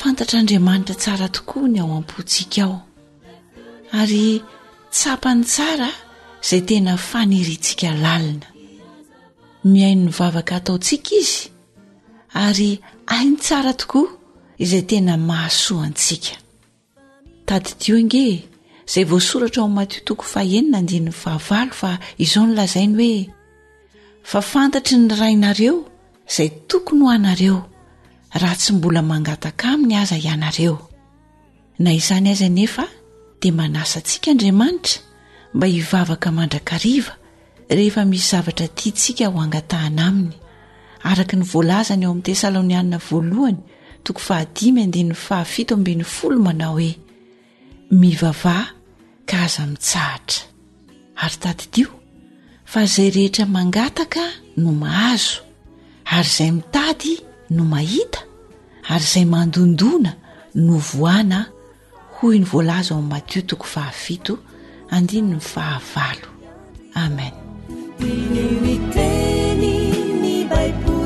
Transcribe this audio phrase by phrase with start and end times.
[0.00, 2.76] fantatr'andriamanitra tsara tokoa ny ao am-potsika ao
[4.00, 4.32] ary
[4.94, 5.90] tsapany tsara
[6.44, 8.48] izay tena fanirintsika lalina
[9.70, 11.40] mihaino ny vavaka ataontsika izy
[12.46, 12.70] ary
[13.16, 14.08] ainy tsara tokoa
[14.64, 16.32] izay tena mahasoantsika
[17.48, 18.24] tadidio inge
[18.88, 21.90] izay voasoratra ao am'ny matio toko faenina nahavalo fa
[22.24, 23.22] izao no lazainy hoe
[24.30, 25.74] fa fantatry ny rainareo
[26.30, 27.58] izay tokony ho anareo
[28.34, 30.76] raha tsy mbola mangataka aminy aza ianareo
[31.82, 32.84] na izany aza nefa
[33.40, 34.98] dia manasa ntsika andriamanitra
[35.54, 37.12] mba hivavaka mandrakariva
[37.76, 40.34] rehefa misy zavatra titsika ho angatahana aminy
[41.08, 43.58] araka ny voalazany eo amin'ny tesalônianina voalohany
[44.04, 46.90] toko fahadimy nde 'nyy fahafito amben'ny folo manao hoe
[48.00, 48.66] mivavah
[49.28, 50.40] ka aza mitsahatra
[51.22, 51.88] ary tadidio
[52.70, 54.22] fa zay rehetra mangataka
[54.60, 55.36] no mahazo
[56.14, 57.14] ary izay mitady
[57.50, 58.20] no mahita
[58.88, 60.12] ary izay mandondona
[60.64, 61.38] no voana
[62.18, 64.38] hoy ny voalaza o ami'ny matio toko fahafito
[64.94, 66.28] andiny no fahavalo
[67.06, 67.32] amen
[70.52, 71.02] baibol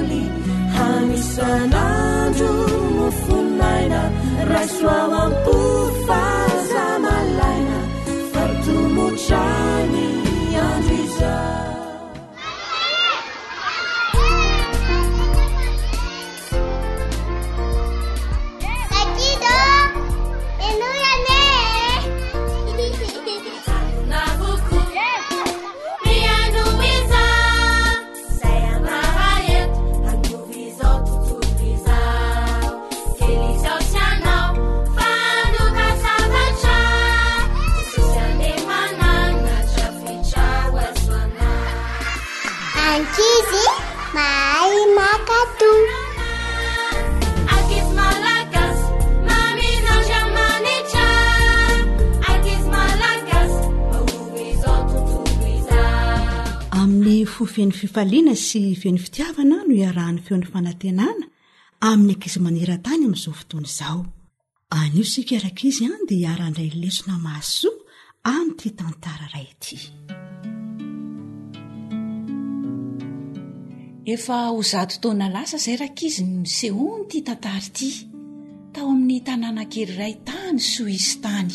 [57.46, 61.24] ffeny fifaliana sy veny fitiavana a no iarahn'ny feo n'ny fanantenana
[61.88, 64.00] amin'ny ankizy manerantany amin'izao fotoany izao
[64.78, 67.70] an'io sika rakizy hany dia hiarandray lesona mas so
[68.32, 69.76] amn'yty tantara ray ty
[74.14, 77.90] efa ho zatotona lasa zay rakizy n misehony ity tantary ity
[78.74, 81.52] tao amin'ny tanànakery ray tany s ho isy tany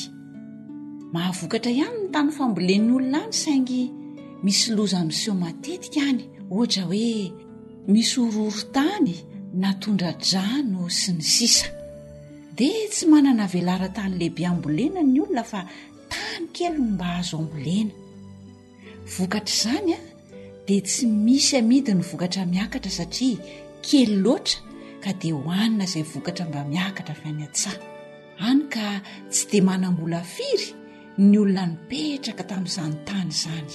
[1.13, 3.81] mahavokatra ihany ny tany fambolen'olona any saingy
[4.45, 6.23] misy loza amin'seho matetika any
[6.53, 7.17] ohatra hoe
[7.93, 9.11] misy ororo-tany
[9.61, 11.67] natondra ja no sy ny sisa
[12.57, 15.61] dia tsy manana velara tany lehibe ambolena ny olona fa
[16.13, 17.93] tany kely no mba azo ambolena
[19.15, 19.99] vokatra izany a
[20.67, 23.37] dia tsy misy amidyny vokatra miakatra satria
[23.85, 24.57] kely loatra
[25.03, 27.77] ka dia hoanina izay vokatra mba miakatra fiany an-tsaha
[28.47, 28.87] any ka
[29.31, 30.67] tsy dia manambolafiry
[31.29, 33.73] ny olona nipetraka tamin'izany tany zany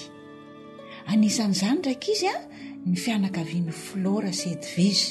[1.08, 2.34] anizan'izany nraka izy a
[2.86, 5.08] ny fianakavian'ny flora sedivize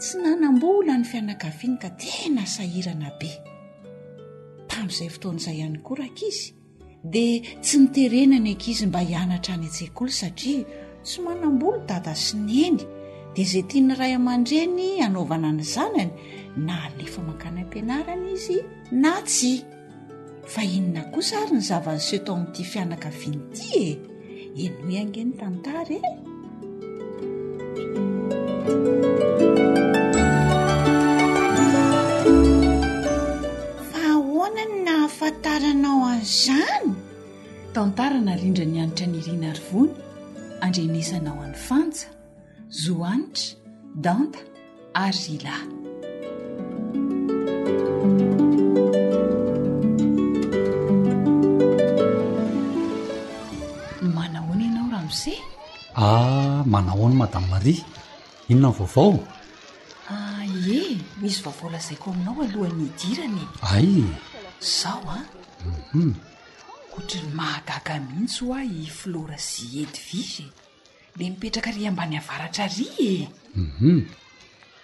[0.00, 3.30] tsy nanambola ny fianakaviany ka tena sahirana be
[4.70, 6.48] tamin'izay fotoan'izay ihany koa rak izy
[7.12, 10.62] dia tsy niterenany ankizy mba hianatra any a-tsekolo satria
[11.08, 12.80] sy manam-bolo dada sy neny
[13.36, 16.12] di zay tia nyray aman-dreny anaovana ny zanany
[16.66, 18.58] na lefa mankana ampianarana izy
[19.02, 19.52] na tsy
[20.52, 23.84] fa inona koa sary ny zavany seto amin''ity fianakavianytye
[24.54, 26.00] enoe angeny tantara e
[33.90, 36.86] fa ahoanany na afantaranao an'izany
[37.74, 39.94] tantara narindra ni anitra nyirina ary vona
[40.64, 42.08] andrenesanao any fansa
[42.82, 43.56] zoanitra
[44.06, 44.38] danta
[45.04, 45.56] aryila
[55.94, 57.84] ahmanao a no madamomaria
[58.48, 59.18] inona ny vaovao
[60.10, 63.44] a ah, ye misy vaovao lazaiko aminao alohan'ny idiranye
[63.74, 63.88] ay
[64.60, 65.94] zao auum ah?
[65.94, 66.10] mhm.
[66.96, 70.46] oatra ny mahagaga mihitsy ho a i flora zyedy vivy
[71.16, 73.26] le mipetraka ry ambany avaratra rya
[73.56, 74.06] euhum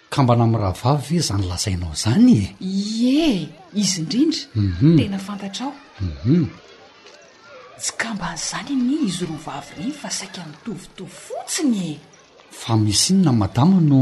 [0.09, 2.55] kambana ami'ny raha vavy e zany lazainao zany e
[3.01, 4.97] ye izy indrindra mhm.
[4.97, 5.67] tena fantatra
[5.99, 6.47] ahouhum
[7.81, 11.89] tsy ka mban'izany ny izy rovavy ireny fa saika nitovitovy fotsinye
[12.61, 13.99] fa misy ino na madama no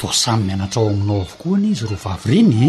[0.00, 2.68] tosamy mianatra ao aminao avokoa ny izy rovavy irenye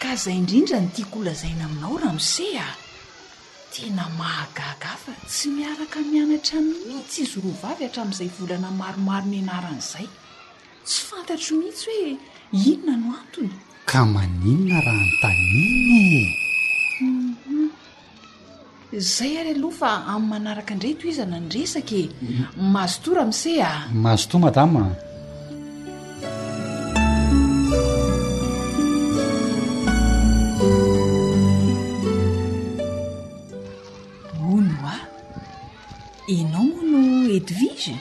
[0.00, 2.68] ka izay indrindra no tiako olazaina aminao raha mise a
[3.72, 10.06] tena mahagagafa tsy miaraka mianatra mina tsy izy roavavy hatramin'izay volana maromaro ny anaran'izay
[10.86, 12.10] tsy fantatry mihitsy hoe
[12.72, 13.52] inona no antony
[13.88, 16.43] ka maninona raha nytaniny e?
[18.98, 22.70] zay ary aloha fa aminny manaraka indray to izana nyresaky mhm.
[22.74, 24.76] mazotora amise a mazoto madam
[34.54, 35.02] onoa ah?
[36.38, 37.94] enao mono edivige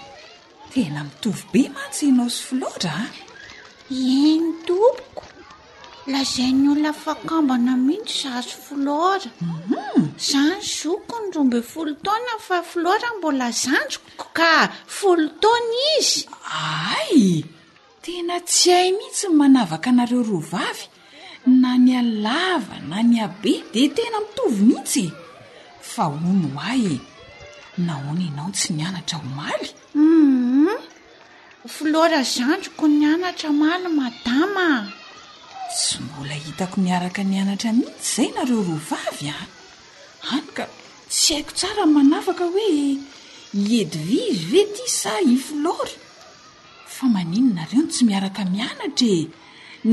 [0.73, 3.11] tena mitovy be mantsy enao sy flotra ah?
[4.21, 5.23] inotopoko
[6.11, 10.03] lazai ny olona fakambana mihitsy zazo folora mhm.
[10.29, 14.51] zany zokony romba folo taonaa fa filora mbola zanjokok ka
[14.97, 16.21] folotaona izy
[16.91, 17.19] ay
[18.03, 20.85] tena tsy hahy mihitsy ny manavaka anareo rovavy
[21.61, 25.05] na ny alava na ny abe de tena mitovy mihitsy
[25.91, 26.83] fa ho no ay
[27.85, 29.75] nahona ianao tsy nianatra ho malyum
[30.07, 30.81] mhm.
[31.75, 34.67] filora zanjoko ny anatra maly madama
[35.73, 39.39] tsy mbola hitako miaraka mianatra mihitsy izay nareo roa vavy a
[40.35, 40.65] any ka
[41.11, 44.21] tsy haiko tsara manafaka hoe iedivi
[44.51, 45.95] ve ty sa i flora
[46.95, 49.19] fa maninonareo no tsy miaraka mianatra e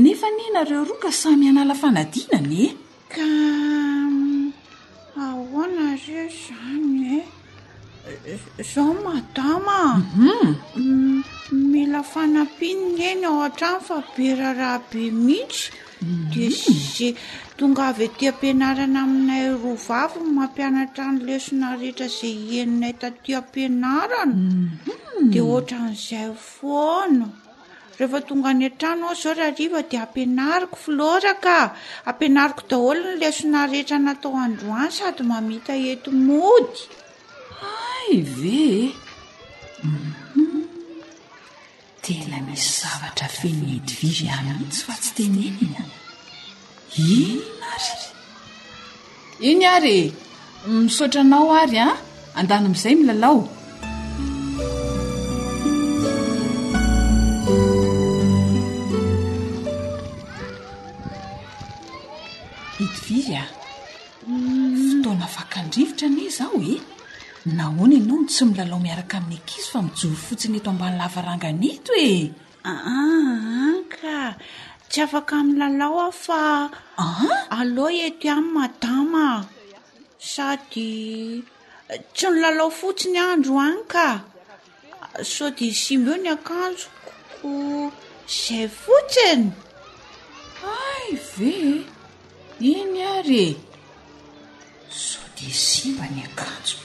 [0.03, 2.69] nefa nenareo roa ka samy analafanadinana e
[3.13, 3.25] ka
[5.25, 7.21] ahoanareo zany e
[8.31, 10.57] eh, eh, zao madamaum mhm.
[10.75, 15.73] mm, mila fanampinina eny ao ha-trano fa bera raha be miitsa
[16.33, 17.09] de syza
[17.57, 25.27] tonga avy ty ampianarana aminay roa vavy mampianatra nolesonarehetra zay eninay taty ampinarana mhm.
[25.33, 27.27] di ohatran'izay foano
[27.97, 31.57] rehefa tonga ny yntrano ao zao rahariva di ampinariko filora ka
[32.13, 36.79] ampinariko daholo no lesonarehetra natao androany sady mamita eti mody
[37.75, 38.87] ayve e
[39.87, 40.20] mhm.
[42.05, 45.81] tena misy zavatra fen hidivivy amihntsy fa tsy tena enyna
[47.03, 47.41] in
[47.73, 49.99] ary iny ary
[50.85, 51.89] misotra anao ary a
[52.39, 53.37] andany ami'izay milalao
[62.85, 63.43] idivivya
[64.89, 66.81] fotoana afakandrivotra ni zao e eh?
[67.45, 71.49] na hony ianao no tsy milalao miaraka amin'ny ankizy fa mijory fotsiny eto ambany lavaranga
[71.61, 72.13] nito e
[72.71, 74.31] aaanka ah, ah,
[74.89, 76.39] tsy afaka amin'ny lalao aho fa
[76.69, 77.59] a ah?
[77.59, 79.25] aloha eto amin'ny madama
[80.33, 80.91] sady
[81.93, 84.05] eh, tsy nilalao fotsiny andro any ka
[85.33, 87.53] so dia simba eo ny akanjo koko
[88.43, 89.45] zay fotsiny
[90.89, 91.53] ay ve
[92.73, 93.49] iny ary e
[95.03, 96.77] sao de simba ny akanjo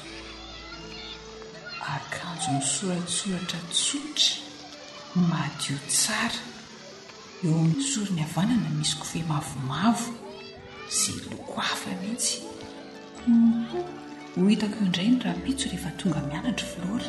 [1.95, 4.35] akanjo ny soratsoratra tsotra
[5.31, 6.41] madio tsara
[7.45, 10.11] eo amin'ny soro ny avanana misy kofe mavomavo
[10.99, 12.37] zay loko afa mihitsy
[14.35, 17.09] ho hitako o indray no raha pitso rehefa tonga mianatra flora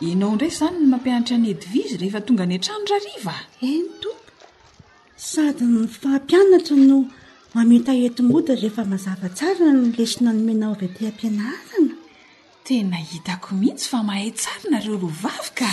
[0.00, 4.10] ianao indray izany no mampianatra ny hedivizy rehefa tonga ny atranodrarivaa en to
[5.30, 6.98] sady ny fampianatra no
[7.54, 11.92] mamety hetimoda rehefa mahazavatsaraa no lesina nomenao avy tyam-pianarana
[12.66, 15.72] tena hitako mihitsy fa mahay tsarinareo lovavy kae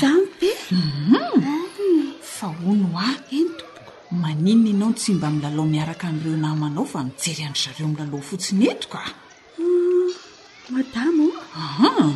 [0.69, 0.79] um
[1.17, 2.13] mhm.
[2.35, 2.55] fa mm.
[2.61, 3.65] ho no ah ento
[4.21, 7.97] maninona ianao n tsy mba miny lalao miaraka an'ireo namanao fa mijery andro zareo amin
[7.99, 9.07] lalao fotsiny etikoa
[10.71, 11.27] madam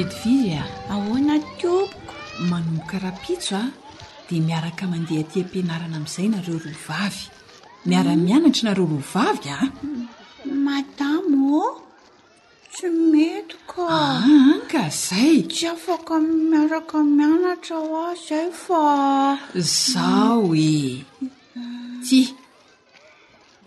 [0.00, 0.60] edivizya
[0.94, 2.14] ahoana tiopoko
[2.50, 3.68] manobo karahapitso a ah?
[4.30, 7.22] de miaraka mandeha tya ampianarana amin'izay nareo ro vavy
[7.88, 9.68] miara-mianatra nareo ro vavy a ah?
[10.66, 11.68] madamo ô
[12.72, 14.00] tsy mety koa
[14.30, 18.82] ah, ka zay tsy aakaiaaka mianatra oa zay fa
[19.92, 20.42] zao
[20.76, 21.04] e
[22.06, 22.28] tia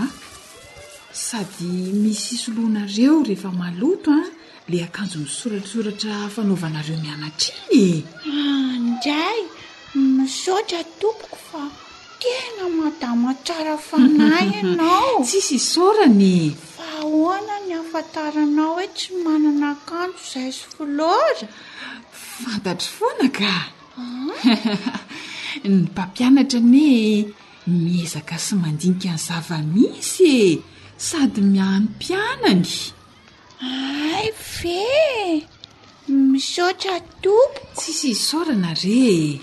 [1.16, 1.70] sady
[2.02, 4.28] misy soloanareo rehefa maloto a ah,
[4.70, 9.52] le akanjo nysoratsoratra fanaovanareo mianatra inye andray ah,
[10.16, 11.62] misotra tompoko fa
[12.20, 16.34] tena madamatsara fanayanao tsisy soranye
[16.76, 21.48] fahoana ny afantaranao hoe tsy manana akanjo izay z folora
[22.42, 23.48] fantatry foana ka
[24.00, 24.36] ah?
[25.72, 26.86] ny mpampianatra ne
[27.82, 30.40] miezaka sy mandinika ny zava misye
[30.98, 32.92] sady mianompianany
[33.60, 34.84] ay ve
[36.08, 39.40] misotra tompok otsisy iy saorana ree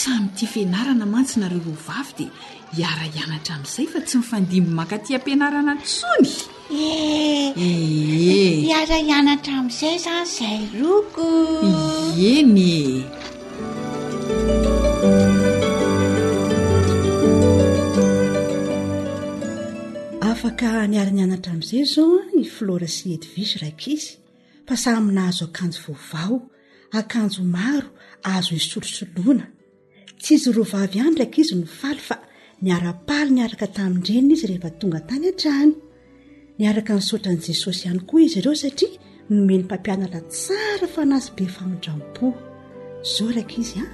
[0.01, 2.33] samy ity fianarana mantsynareo o vavy dia
[2.89, 11.27] hiara ianatra amin'izay fa tsy mifandimby makaty ampianarana tsony niara ianatra ami'izay zany zay roko
[12.33, 12.73] eny
[20.31, 24.11] afaka niara- nianatra amin'izay zaoa i flora sy edivise raiky izy
[24.65, 26.37] mpasa amina hazo akanjo vaovao
[27.01, 27.89] akanjo maro
[28.37, 29.45] azo isolosoloana
[30.23, 32.17] tsizy roa vavy any raiky izy nofaly fa
[32.65, 35.73] miarapaly niaraka tamindrenina izy rehefa tonga tany atrany
[36.59, 38.91] nyaraka ny saotran' jesosy ihany koa izy ireo satria
[39.31, 42.35] nomeny mpampianatra tsara fanasy be famondram-poa
[43.13, 43.93] zaoraka izy a ah!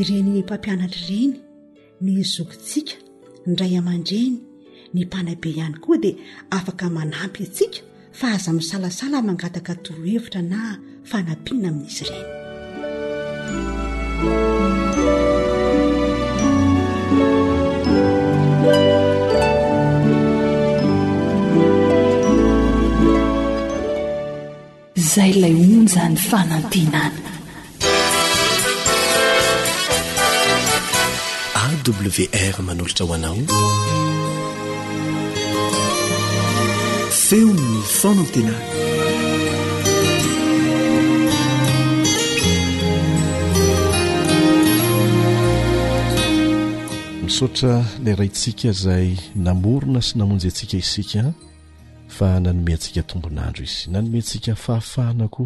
[0.00, 1.34] ireniny mpampianatra ireny
[2.04, 2.94] mizokontsika
[3.48, 4.34] n ray aman-dreny
[4.94, 6.14] ny mpana be ihany koa dia
[6.56, 7.78] afaka manampy ntsika
[8.18, 10.60] fa aza misalasala ny mangataka torohevitra na
[11.10, 12.32] fanampiana amin'izy ireny
[25.16, 27.30] zay lay onja ny fanantenana
[31.64, 33.38] awr manolotra hoanao
[37.26, 38.60] feony ny fanantenana
[47.24, 49.06] misotra ilay rayiintsika zay
[49.46, 51.22] namorona sy namonja ntsika isika
[52.18, 55.42] fa nanome ntsika tombonandro izy nanome ntsika fahafahanako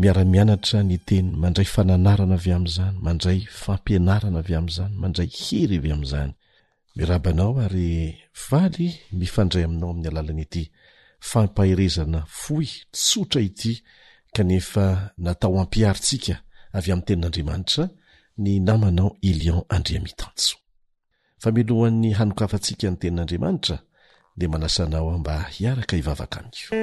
[0.00, 6.32] miara-mianatra ny teny mandray fananarana avy am'zany mandray fampianarana avy am'zany mandray hery avy am'izany
[6.96, 7.88] mirabanao ary
[8.48, 8.88] valy
[9.20, 10.62] mifandray aminao amin'ny alalany ity
[11.30, 13.72] fampahirezana foy tsotra ity
[14.34, 14.84] ka nefa
[15.24, 16.34] natao ampiaritsika
[16.78, 17.84] avy amn'ny tenin'andriamanitra
[18.44, 20.56] ny namanao ilion andriamitanjo
[21.42, 23.76] fa milohan'ny hanokafantsika ny tenin'andriamanitra
[24.40, 26.74] de manasanao aho mba hiaraka hivavaka anko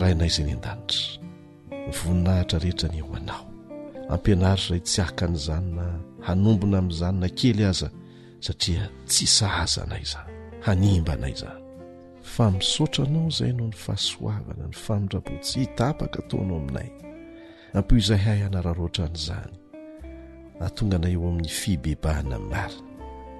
[0.00, 0.98] rahainay zay ny an-danitra
[1.96, 3.42] voninahitra rehetra nyho anao
[4.14, 5.86] ampianaritra zay tsy akan'izany na
[6.26, 7.88] hanombona amin'izany na kely aza
[8.46, 10.30] satria tsy sahaza nay zany
[10.66, 11.62] hanimba nay zany
[12.32, 16.88] fa misotranao zay no ny fahasoavana ny famindrapotsy hitapaka taonao aminay
[17.76, 19.56] ampo izahay hanararoatra an'izany
[20.60, 22.82] ahatonga anay eo amin'ny fibebahana marina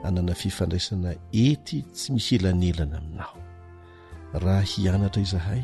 [0.06, 1.10] anana fifandraisana
[1.46, 3.36] ety tsy mihelanelana aminao
[4.44, 5.62] raha hianatra izahay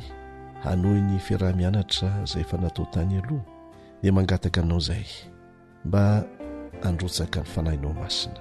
[0.65, 3.47] hanoyny fiarah-mianatra izay efa natao tany aloha
[4.03, 5.07] dia mangataka anao izay
[5.87, 6.03] mba
[6.85, 8.41] handrotsaka ny fanahinao masina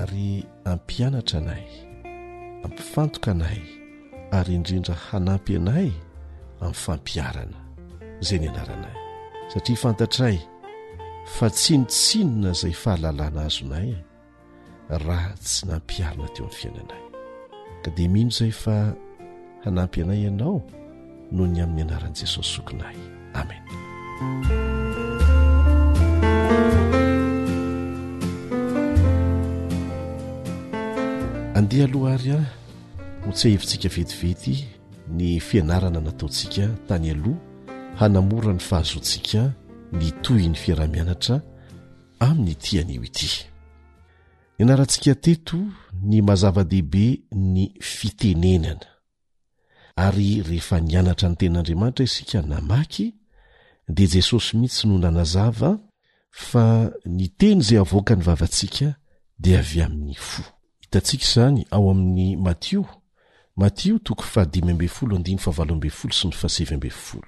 [0.00, 0.26] ary
[0.72, 1.64] ampianatra anay
[2.64, 3.60] ampifantoka anay
[4.36, 5.90] ary indrindra hanampy anay
[6.60, 7.58] amin'ny fampiarana
[8.22, 10.38] izay ny anarana y satria fantatray
[11.36, 13.88] fa tsinotsinona izay fahalalàna azonay
[15.06, 17.02] raha tsy nampialina teo amin'n fiainanay
[17.82, 18.76] ka dia mino izay fa
[19.64, 20.56] hanampy anay ianao
[21.34, 22.96] no ny amin'ny anaran'i jesosy sokinay
[23.40, 23.62] amen
[31.58, 32.44] andeha alohary aho
[33.24, 34.54] ho tsy ahevintsika vetivety
[35.16, 37.36] ny fianarana nataontsika tany aloha
[38.00, 39.42] hanamora ny fahazontsika
[39.92, 41.38] ny toy ny fiarah-mianatra
[42.20, 43.28] amin'ny itian'io ity
[44.58, 45.58] ny anarantsika teto
[46.04, 48.86] ny mazava-dehibe ny fitenenana
[49.96, 53.06] ary rehefa nianatra ny tenin'andriamanitra isika namaky
[53.94, 55.70] dia jesosy mihitsy no nanazava
[56.46, 56.64] fa
[57.16, 58.88] ni teny izay avoaka ny vavantsika
[59.42, 60.42] dia avy amin'ny fo
[60.84, 62.84] hitantsika izany ao amin'ny matio
[63.56, 67.24] matio tokony fahadimyfol difahavayfolo sy ny fahasevbfol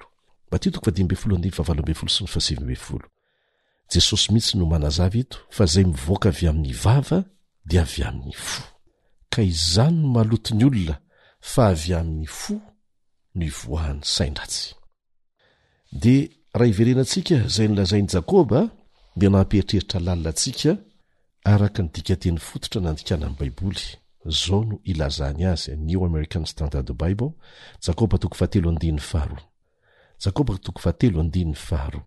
[3.93, 7.25] jesosy mitsy nomanazav eto fa zay mivoaka avy amiy ivava
[7.65, 8.63] di avy aminy fo
[9.31, 10.97] ka izany no malotony olona
[11.41, 12.55] fa avy amiyfo
[13.35, 14.75] no ivoahany saindratsy
[15.93, 16.05] d
[16.53, 18.71] raha iverenantsika zay nilazainy jakoba
[19.17, 20.79] d nahaperitreritra lalla tsika
[21.45, 23.83] araka ny dikatny fototra nandikana amy baiboly
[24.27, 27.33] zao no ilazany azy new american standard bible
[27.81, 29.31] jk
[30.25, 31.47] zakobaktokofahtelo adny
[31.77, 32.01] aaro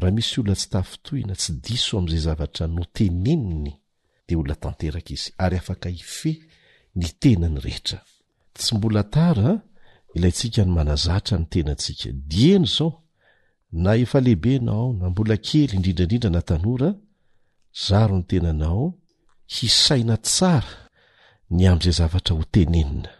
[0.00, 3.70] raha misy olona tsy tafitohna tsy diso am'izay zavatra noteneniny
[4.26, 6.32] de olona taterk iz aryakife
[7.02, 7.88] ennht
[8.60, 9.50] tsy mbola tara
[10.16, 12.90] ilayntsika ny manazatra ny tenantsika dieny zao
[13.84, 16.88] na efalehibenao na mbola kely indrindraindrindra natanora
[17.86, 18.84] zaro ny tenanao
[19.54, 20.72] hisaina tsara
[21.56, 23.10] ny am'izay zavatra hotenenina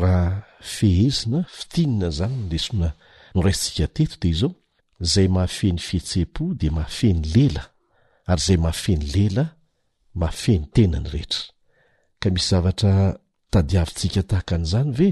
[0.00, 2.88] rahafehezina fitinina zany nlesona
[3.36, 4.54] no raistsika teto de izao
[5.00, 7.64] zay mahafeny fihetsepo de mahafeny lela
[8.30, 9.44] ary zay mahafeny lela
[10.20, 15.08] maafeny tenany rehekmisy zavtadiavisika tahak anzanyve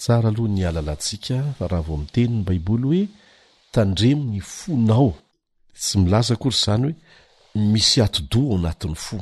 [0.00, 3.02] tsaraalohany alalantsika faraha vo amteniny baiboly hoe
[3.74, 5.10] tandremo 'ny fonao
[5.80, 6.94] tsy milaza korysyzany hoe
[7.72, 9.18] misy atodoa ao anatin'ny fo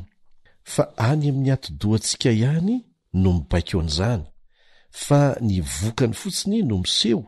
[0.75, 2.75] fa any am'ny atodoh antsika ihany
[3.23, 4.23] no mibaik o an'zany
[5.07, 7.23] fa ny vokany fotsiny no miseho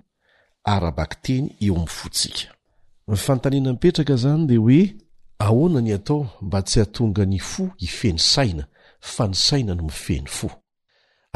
[0.64, 2.48] arabakteny eo am fotsika
[3.08, 4.82] nyfantaniana mipetraka zany dea hoe
[5.46, 8.64] ahoana ny atao mba tsy hatonga ny fo ifeny saina
[9.12, 10.48] fanisaina no mifeny fo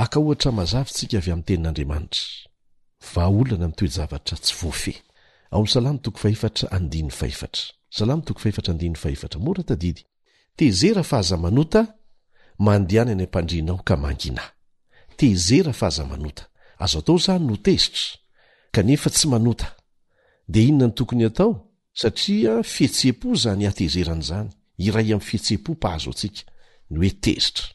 [0.05, 2.49] aka ohatra mazavyntsika avy ami'nytenin'andriamanitra
[3.77, 4.39] toejavatra
[9.57, 9.93] sy
[10.59, 11.81] tezera fahazamanota
[12.67, 14.49] mandehana any ampandrinao ka manginahy
[15.19, 16.43] tezera fa hazamanota
[16.85, 18.03] azo tao zany no tezitra
[18.75, 19.67] kanefa tsy manota
[20.53, 21.51] de inona ny tokony atao
[22.01, 24.49] satria fihetse-po zany atezeran' zany
[24.87, 26.41] iray am'y fihetse-po mpahazo antsika
[26.91, 27.67] ny oe tezitra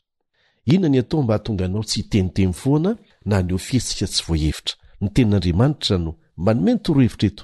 [0.73, 2.91] inona ny atao mba hatonga anao tsy htenyteny foana
[3.29, 7.43] na ny ofietsika tsy voahevitra ny tenin'andriamanitra no mbanomenotoroa hevitra eto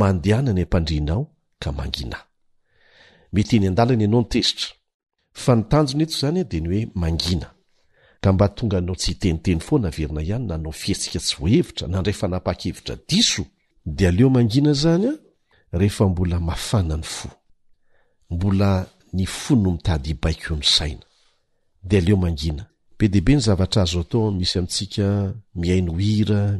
[0.00, 1.22] mandehana ny ampandrinao
[1.62, 4.68] ka mangineten adny anao nytezitra
[5.42, 7.48] fa nitanjony eto zany de ny oe mangina
[8.24, 12.16] ka mba tonga anao tsy teniteny fona verina ihany nanao fieitsika tsy vo hevitra nandray
[12.20, 13.20] fanapakevitraeombolra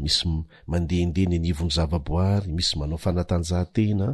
[0.05, 0.24] misy
[0.70, 4.07] mandehndeh ny anivony zavaboary misy manao fanatanjahantena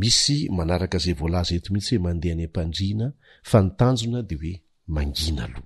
[0.00, 3.06] misy manaraka zay voalaza eto mihitsy hoe mandeh ny ampandrina
[3.50, 4.54] fa nitanjona de hoe
[4.94, 5.65] mangina alo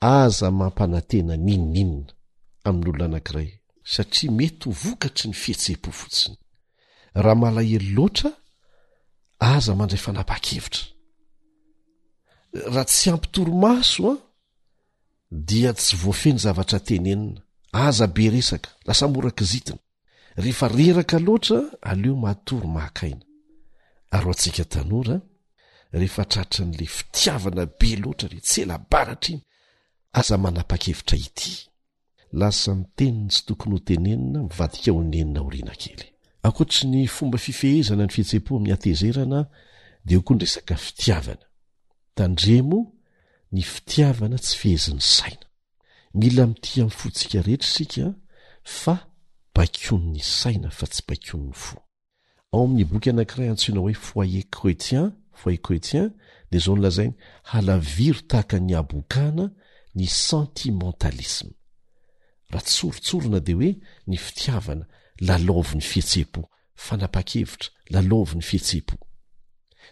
[0.00, 2.10] aza mampanatena ninninna
[2.68, 3.48] amin'n'olon anankiray
[3.94, 6.36] satria mety ho vokatry ny fihetse-po fotsiny
[7.24, 8.30] raha malahely loatra
[9.54, 10.82] aza mandray fanapa-kevitra
[12.74, 14.14] raha tsy ampitoro masoa
[15.48, 17.40] dia tsy voafeny zavatra ten enina
[17.86, 19.82] aza be resaka lasamoraki zitina
[20.42, 21.58] rehefa reraka loatra
[21.90, 23.24] aleo matoro maakaina
[24.16, 25.16] ar o antsika tanora
[26.00, 29.42] rehefa trartra n'le fitiavana be loatra re tselabaratra iny
[30.12, 31.50] aza manapa-kevitra ity
[32.32, 36.06] lasa miteniny sy tokony hotenenina mivadika onenina oriana kely
[36.46, 39.40] akoatry ny fomba fifehezana ny fihetsepo amin'ny atezerana
[40.06, 42.90] de o koa nresak fitiavanatadeony
[43.60, 46.80] iiaana tsyehezin' aiamiat mika
[47.40, 48.06] ehetrasika
[48.78, 48.94] fa
[49.56, 51.76] bakonny saina fa tsy bakonny fo
[52.54, 55.06] ao amin'ny boky anakiray antsna hoe foye cretien
[55.40, 56.06] foye cretien
[56.50, 57.10] de zao nlazaiy
[57.50, 59.46] halaviro tahaka ny abokana
[59.94, 61.54] ny sentimentalisma
[62.52, 63.70] raha tsorotsorona de hoe
[64.10, 64.84] ny fitiavana
[65.26, 66.42] lalaovi ny fihetsepo
[66.84, 68.96] fanapa-kevitra lalaovi ny fihetsepo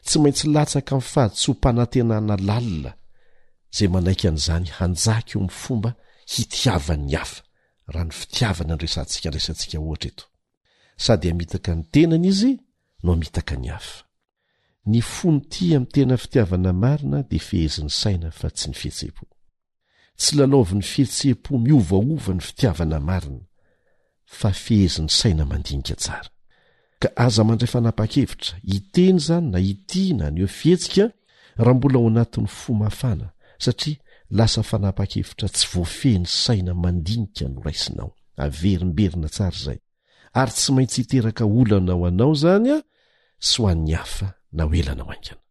[0.06, 2.92] tsy maintsy latsaka i'ny fady tsy ho mpanantenana lalina
[3.76, 5.90] zay manaika an'izany hanjaka eo ami'ny fomba
[6.32, 7.42] hitiavan'ny hafa
[7.92, 10.24] raha ny fitiavana nyresantsika nresantsika ohatra eto
[11.04, 12.52] sady amitaka ny tenana izy
[13.04, 13.96] no hamitaka ny hafa
[14.90, 19.24] ny fono ti am'y tena fitiavana marina de fehezin'ny saina fa tsy ny fihetsepo
[20.18, 23.40] tsy lalaovi ny fihetse-po miovaova ny fitiavana marina
[24.38, 26.31] fa fehezi ny saina mandinika tsara
[27.02, 31.04] ka aza mandray fanapa-kevitra iteny zany na iti na anyeo fihetsika
[31.61, 33.26] raha mbola ao anatin'ny fo mafana
[33.64, 33.96] satria
[34.38, 38.11] lasa fanapa-kevitra tsy voafehiny saina mandinika noraisinao
[38.44, 39.78] averimberina tsara zay
[40.40, 42.83] ary tsy maintsy hiteraka olanao anao zany a
[43.48, 45.42] sy ho an'ny hafa na oelana ao ainkana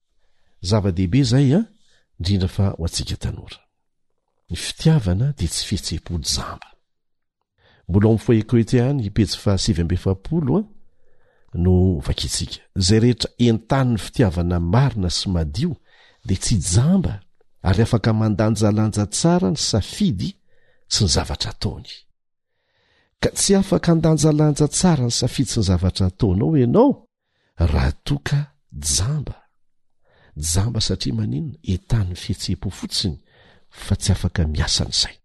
[4.50, 6.68] ny fitiavana de tsy fihetsepo jamba
[7.88, 10.62] mbola oam' foekoeteany ipetsy fahasivy mbe faoloa
[11.64, 11.74] no
[12.06, 15.72] vakiitsika zay rehetra entanin'ny fitiavana marina sy madio
[16.28, 17.14] de tsy jamba
[17.68, 20.30] ary afaka mandanjalanja tsara ny safidy
[20.94, 21.92] sy ny zavatra ataony
[23.22, 26.90] ka tsy afaka andanjalanja tsara ny safidy sy ny zavatra ataonao ianao
[27.72, 28.40] raha toka
[28.96, 29.36] jamba
[30.52, 33.18] jamba satria maninona entan'ny fihetsepo fotsiny
[33.70, 35.16] fa tsy afaka miasan'zay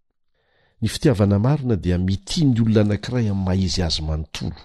[0.82, 4.60] ny fitiavana marina dia mitia ny olona anankiray am' maizy azy manontolo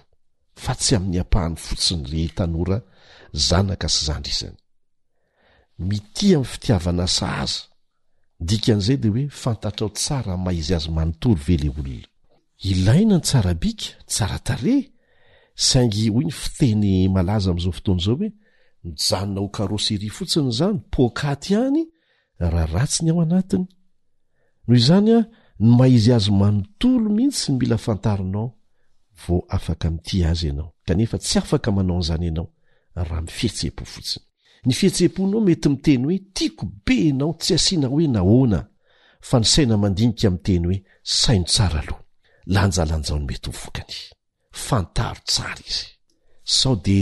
[0.62, 2.78] fa tsy amn'ny apahany fotsiny re tanora
[3.48, 4.58] zanaka sy zandrisany
[5.88, 7.62] miti am'ny fitiavana sa aza
[8.48, 12.06] dikan'izay de hoe fantatrao tsaramaizy azy manontolo ve le olona
[12.70, 14.76] ilaina ny tsarabika tsaratare
[15.68, 16.84] saingy hoy ny fiteny
[17.16, 18.30] malaza am'izao fotoan'zao hoe
[18.84, 21.82] mijanona o karoseria fotsiny zany pokatyany
[22.38, 25.20] raha ratsy ny ao anatiny noho izany a
[25.60, 28.48] ny maizy azy manontolo mihitsy mila fantaronao
[29.26, 32.48] vao afaka mi'ty azy ianao kanefa tsy afaka manao an'izany ianao
[33.06, 34.24] raha mifihetse-po fotsiny
[34.66, 38.60] ny fihetse-ponao mety miteny hoe tiako be anao tsy asiana hoe nahoana
[39.28, 40.78] fa ny saina mandinika amteny hoe
[41.20, 42.02] saino tsara aloha
[42.54, 43.94] la njalanjao ny mety hovokany
[44.66, 45.86] fantaro tsara izy
[46.56, 46.98] sao de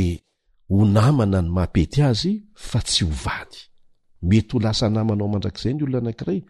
[0.70, 2.32] ho namana ny mapety azy
[2.68, 3.58] fa tsy hovady
[4.22, 6.40] mety ho lasa namanao mandrak'zay ny olona anakiray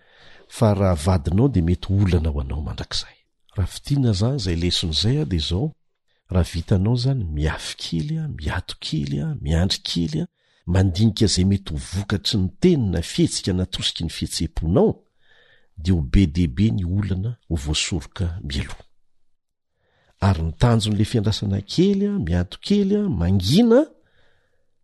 [0.48, 3.16] fa raha vadinao de mety olana ho anao manrakzay
[3.57, 10.26] rahafitian zanzaylesn'zay dezaorahvitnao zany miafy kely miato kely a miandry kely a
[10.72, 14.90] mandinika zay mety ho vokatry ny tenina fihetsika natosiky ny fihetse-ponao
[15.76, 18.76] de o be de be ny olana ho voasoroka milo
[20.26, 23.81] ary nytanjon'le fiandrasana kely a miatokely a mangina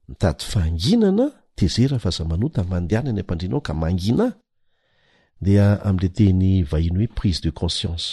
[0.08, 8.06] mitaty faanginana teefazaanota mandehana ny ampadrinao ka manginaadia am'leteny vahiny hoe prise de concience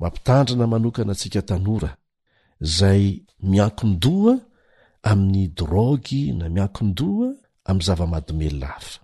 [0.00, 1.90] mampitandrina manokana antsika tanora
[2.78, 3.02] zay
[3.50, 4.34] miankindoa
[5.10, 7.28] amin'ny drogy na miankindoa
[7.68, 8.98] amin'ny zava-madomella hafa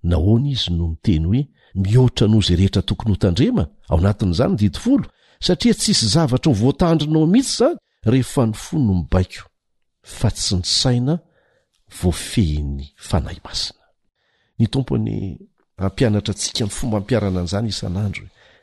[0.04, 1.42] nahoany izy no nyteny hoe
[1.76, 5.06] mihoatra noho zay rehetra tokony hotandremaa ao anatin'zany ndidifolo
[5.42, 9.44] satria tsisy zavatra ho voatandrinao mihitsy zany rehefa ny fo no mibaiko
[10.28, 11.20] a tsy n siaeh
[16.36, 18.10] sika nyfombampiaana anzany isaa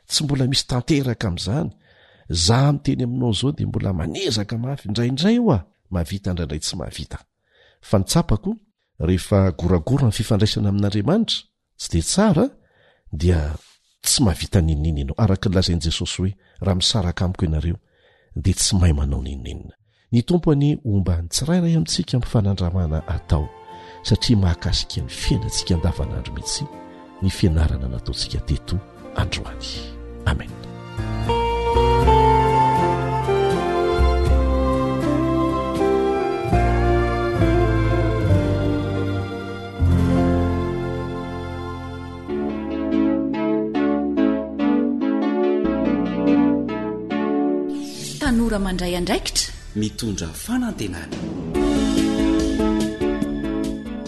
[0.07, 1.69] tsy mbola misy tanteraka am'zany
[2.29, 5.39] za mteny aminao zao de mbola manezakaafdradray
[5.93, 7.05] oahaanfindaiaaamatasy
[11.93, 12.01] de
[13.13, 13.55] dia
[14.03, 17.77] tsy mahavita ninonina ianao araka nylazain'i jesosy hoe raha misaraka amiko ianareo
[18.35, 19.73] dia tsy mahay manao ninonenina
[20.11, 23.49] ny tompony omba ny tsirairay amintsika mifanandramana atao
[24.03, 26.63] satria mahakasika ny fiainantsika andavanandro mihitsy
[27.21, 28.79] ny fianarana nataontsika teto
[29.15, 29.65] androany
[30.25, 30.49] amen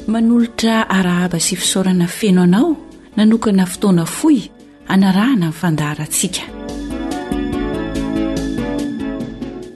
[0.07, 2.77] manolotra arahaba si fisaorana fenoanao
[3.15, 4.41] nanokana fotoana foy
[4.88, 6.41] anarahana amfandaharantsika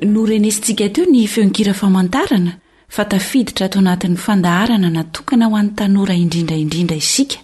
[0.01, 2.57] norenesintsika tio ni feonkira famantarana
[2.87, 7.37] fa tafiditra tao anatiny fandaharana natokana ho an tanora indrindraindrindra isika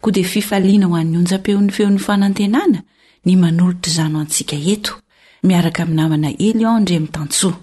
[0.00, 2.82] koa di fifaliana ho anny onjapeony feony fanantenana
[3.24, 4.96] ny manolotra zano antsika eto
[5.46, 7.56] miaraka aminynamana ely ondre ami'tantsoa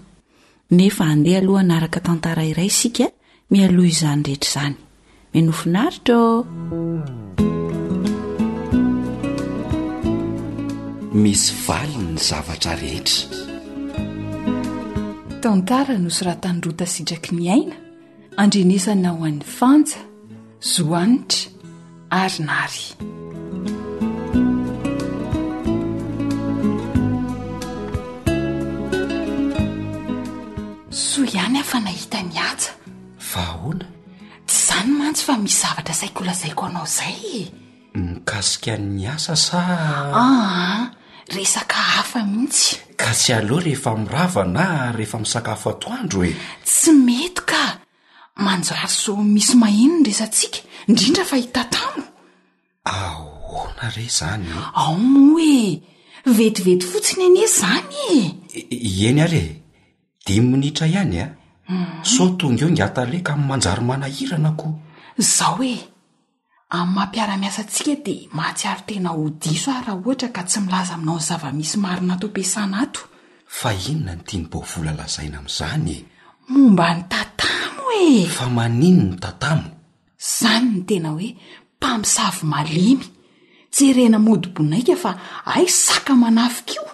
[0.78, 3.06] nefa andeha aloha anaraka tantara iray sika
[3.52, 4.76] mialoha izany rehetra izany
[5.34, 6.44] minofinaritraa
[11.24, 13.22] misy vali ny zavatra rehetra
[15.42, 17.76] tantara noso raha tanyrota sitraky ny aina
[18.42, 19.98] andrenesanaho an'ny fanja
[20.62, 21.50] zohanitra
[22.22, 22.80] ary nary
[31.02, 32.72] soa ihany ahfa nahita ny atsa
[33.30, 33.86] va ahoana
[34.48, 37.40] tsy zany mantsy fa misy zavatra saik olazaiko anao izay
[38.08, 39.60] mikasika'ny asa sa
[40.22, 40.26] aa
[40.66, 40.80] ah,
[41.36, 42.66] resaka hafa mihitsy
[43.00, 44.66] ka tsy aloha rehefa mirava na
[44.98, 46.32] rehefa misakafo atoandro oe
[46.68, 47.62] tsy mety ka
[48.46, 52.02] manjary so misy mahino ny resatsika indrindra fa hita tano
[52.96, 54.46] ahona re zany
[54.82, 55.58] ao mo oe
[56.38, 58.06] vetivety fotsiny aniy zany
[59.08, 59.61] eny ary e
[60.26, 61.32] diminitra ihany a ah.
[61.72, 62.04] mm.
[62.14, 64.68] so tonga eo ngyataleoka amin'ny manjary manahirana ko
[65.36, 65.74] zaho oe
[66.76, 71.24] amn'ny mampiara-miasatsika dia mahatsiaro tena ho diso aho raha ohatra ka tsy milaza aminao y
[71.28, 73.00] zava-misy marina ato mpiasanaato
[73.58, 75.98] fa inona no tiany bovola lazaina amin'izany e
[76.52, 79.68] momba ny tatamo e fa maniny ny tatamo
[80.22, 81.28] izany ny tena hoe
[81.76, 83.06] mpamisavy malimy
[83.72, 85.10] tse rena modiboinaika fa
[85.54, 86.84] ai saka manafikaio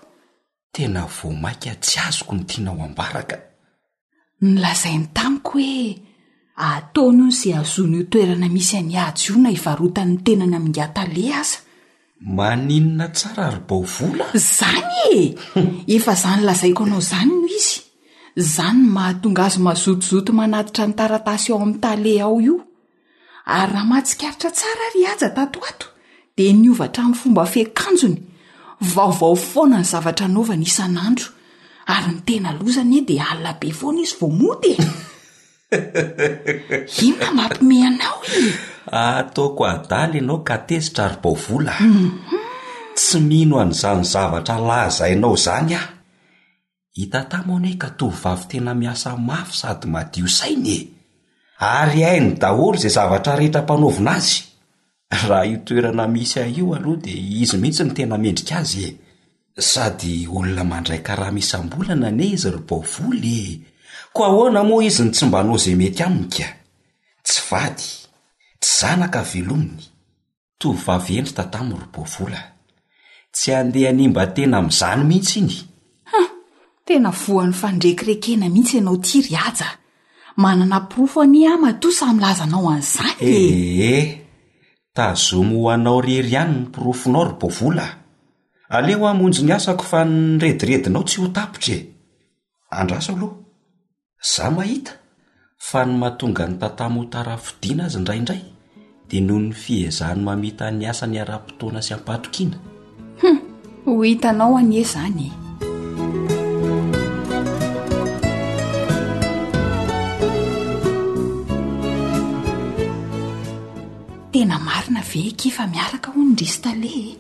[0.72, 3.44] tena voamaika tsy azoko ny tiana ho ambaraka e.
[4.44, 5.96] ny lazai ny tamiko hoe
[6.68, 11.58] ataony o n izay azoany io toerana misy any hajyona ivarotanyny tenany amingatale aza
[12.36, 14.26] maninona tsara ary baovola
[14.56, 15.34] zany e
[15.94, 17.76] efa zany lazaiko anao izany noho izy
[18.54, 22.56] zany n mahatonga azo mazotozoto manatitra nytaratasy ao amin'ny tale ao io
[23.56, 25.86] ary raha matsikaritra tsara ry aja tatoato
[26.36, 28.18] dea niovatra amin'ny fomba feakanjony
[28.80, 31.24] vaovao foana ny zavatra anaovana isan'andro
[31.94, 34.84] ary ny tena lozana e dia alinabe foana izy voamoty e.
[37.06, 38.44] io ma mampi ome anao e
[39.20, 42.10] ataoko adaly ianao katezitra ary baovola mhm.
[42.96, 45.82] tsy mino an'izany zavatra lazainao izany a
[46.96, 50.80] hita tamo an eka tovy vavy tena miasa mafy sady madio sainy e
[51.74, 54.47] ary ainy daholo izay zavatra rehetra mpanaovina azy
[55.10, 59.62] raha io toerana misy a io aloha dia izy mihitsy ny tena mendrika azy e
[59.70, 63.60] sady olona mandray karaha misy m-bolana ane izy robovoly e.
[64.14, 66.48] ko ahoana moa izy ny tsymbanao zay mety aminy ka
[67.26, 67.88] tsy vady
[68.60, 69.84] tsy zanaka velominy
[70.60, 72.42] tovyvavyendryta tamin'ny robovola
[73.34, 76.28] tsy andeha ni mba tena mi'izany mihitsy inyhah
[76.86, 79.68] tena voan'ny fandrekirekena mihitsy ianao ti ry aja
[80.42, 84.08] manana pirofo ani a mato sa milazanao an'izany eeh eh.
[84.98, 87.96] tazomo ho anao rery iany ny mpirofonao ro bovolaahy
[88.76, 91.78] aleho amonjy ny asako fa nyrediredinao tsy ho tapitra e
[92.80, 93.36] andraso aloha
[94.32, 94.92] zaho mahita
[95.68, 98.42] fa ny matonga ny tatamo ho tarafidiana azy indraindray
[99.08, 102.66] de noho ny fiezahny mamita ny asa ny ara-potoana sy ampatoka inahum
[103.86, 105.47] ho hitanao anyezany e.
[114.46, 117.16] marina veke efa miaraka ho nydrisy tale e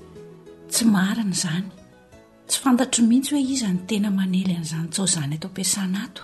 [0.70, 1.66] tsy marina izany
[2.46, 6.22] tsy fantatry mihitsy hoe iza ny tena manely an'izany tsao izany ato ampiasan ato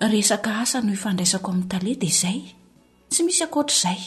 [0.00, 2.38] resaka asa no ifandraisako amin'ny tale di izay
[3.10, 4.00] tsy misy akoatraizay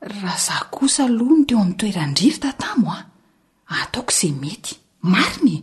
[0.00, 3.00] raha zah kosa lo no teo amin'ny toerandriry tatamo a
[3.82, 4.74] ataoko izay mety
[5.12, 5.62] marinae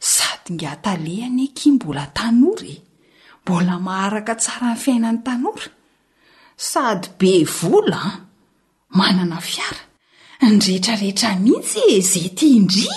[0.00, 2.78] sady ngy ataleaneky mbola tanora e
[3.42, 5.66] mbola maharaka tsara ny fiainan'ny tanora
[6.70, 8.27] sady be vla
[8.90, 9.82] manana fiara
[10.42, 12.92] nyrehetrarehetra mihitsy ze tihindria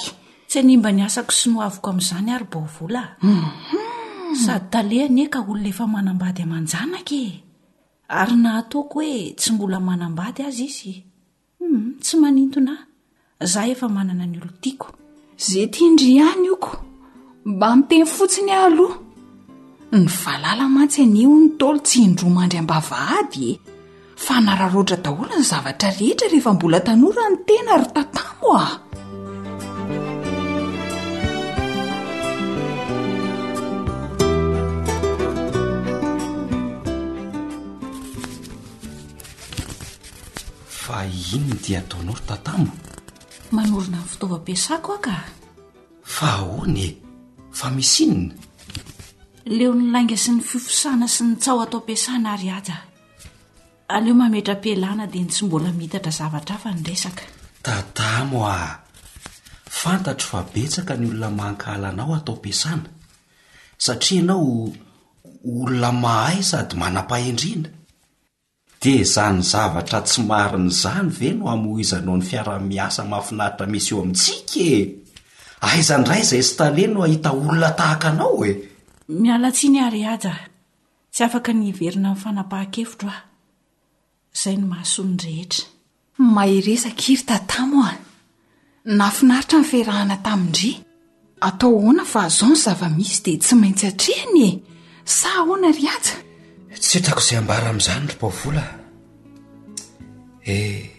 [0.50, 4.36] tsy hany mba ny asako sy nohaviko amin'izany ary baovola a mhm.
[4.44, 7.30] sady taleha ny eka olonaefa manambady aman-janaka e.
[8.20, 10.94] ary nah ataoko hoe tsy mbola manambady azy izy
[11.60, 12.74] hmm, tsy manintona
[13.40, 14.88] hy zah efa manana ny olo tiako
[15.48, 16.72] ze tiindria ihany ioko
[17.52, 18.96] mba miteny fotsiny ahaloha
[20.00, 23.71] ny valalamantsy anyo ny tolo tsy indroa mandryambavaady e.
[24.26, 28.74] fa nararoatra daholo ny zavatra rehetra rehefa mbola tanora ny tena ry tatamo ao
[40.70, 42.72] fa inony dia ataonao ry tantamo
[43.56, 45.16] manorina ny fitaovam-piasa koa ka
[46.16, 46.90] fa ahony e
[47.52, 48.36] fa mis inona
[49.50, 52.78] leo 'nylainga sy ny fifosana sy nytsao atao am-piasa na ary aja
[53.96, 57.24] aleo mametra-pealana dia ny tsy mbola mitatra zavatra fa nresaka
[57.66, 58.80] tatamo a
[59.82, 62.88] fantatro fa betsaka ny olona mankala anao atao ampiasana
[63.86, 64.72] satria ianao
[65.64, 67.72] olona mahay sady manampahy indrindra
[68.82, 74.00] dia izany zavatra tsy marin' izany ve no amho izanao ny fiara-miasa mahafinaritra misy eo
[74.02, 74.72] amintsikae
[75.68, 78.52] aizanydray ah, izay stale no hahita olona tahaka anao e
[79.22, 80.34] mialatsia ny arihaja
[81.14, 83.31] tsy afaka ny iverina 'ny fanapahaha-ketroah
[84.34, 85.65] izay no mahasoanyrehetra
[86.17, 87.91] maheresakiry tantamo ao
[88.98, 90.80] naafinaritra ny fihrahana tamindri
[91.41, 94.52] atao hoana fa azaony zava-misy dia tsy maintsyatriany e
[95.06, 96.12] sa ahoana ry aja
[96.82, 98.63] tsitrako izay ambara amin'izany rompavola
[100.46, 100.89] eh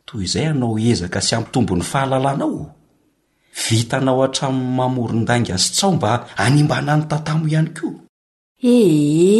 [0.05, 2.61] toy izay hanao ezaka sy ampytombony fahalalànao
[3.65, 6.11] vita nao hatramin'ny mamoron-danga sy ts ao mba
[6.45, 7.87] animba nany tantamo ihany ko
[8.75, 9.39] ee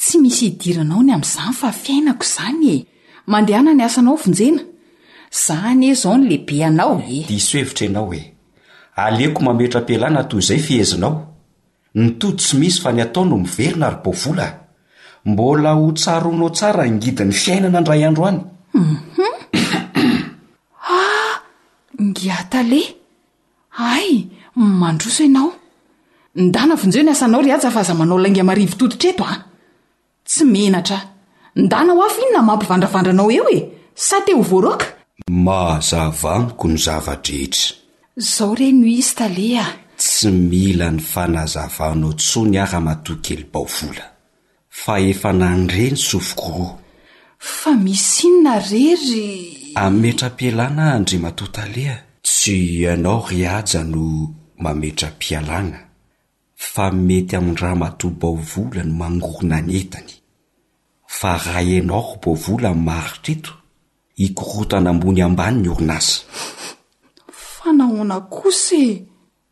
[0.00, 2.76] tsy misy hidiranao ny amin'izany fa fiainako izany e
[3.30, 4.62] mandehana ny asanao vonjena
[5.46, 7.18] zanye izao no lehibe anao e.
[7.30, 8.22] disoevitra ianao e
[9.04, 11.14] aleoko mametraplana tyizayfihezinao
[11.96, 14.46] ny tody tsy misy fa ny ataono miverona ary bovola
[15.30, 19.34] mbola ho tsaro nao tsara ingidi ny fiainana ndray andro anyumhum
[21.02, 21.32] ah
[22.06, 22.82] ngia tale
[23.92, 24.08] ay
[24.80, 25.48] mandroso ianao
[26.40, 29.38] ny dana vonjeho ny asanao ry aja fa aza manao laingia marivotoditra eto a ah.
[30.28, 30.98] tsy menatra
[31.62, 33.58] ndana ho afa ino na mampivandravandranao eo e
[34.06, 34.86] sa te ho voaroaka
[35.46, 38.68] mahazavamiko ny zavadrehetrazaore
[40.00, 44.04] tsy mila ny fanazavanao tsony hara-matokely baovola
[44.82, 46.72] fa efa nandre ny sofokoroa
[47.56, 49.26] fa misinona rery
[49.84, 54.04] amn'y metram-pialana handre matotaleha tsy ianao ry aja no
[54.64, 55.78] mametram-pialana
[56.72, 60.12] fa mety amin'ny raha mato baovola no mangorona ny etany
[61.18, 63.52] fa ra anao ro baovola ny maroteto
[64.26, 66.16] ikorotanambony ambany ny orinasa
[67.58, 68.86] fanahona kos e!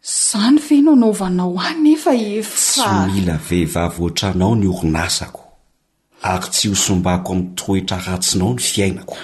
[0.04, 1.98] zaneaooansy
[3.14, 5.40] mila vehivav oatra anao ny orinasako
[6.30, 9.16] ary tsy hosombako amin'ny toetra ratsinao ny fiainako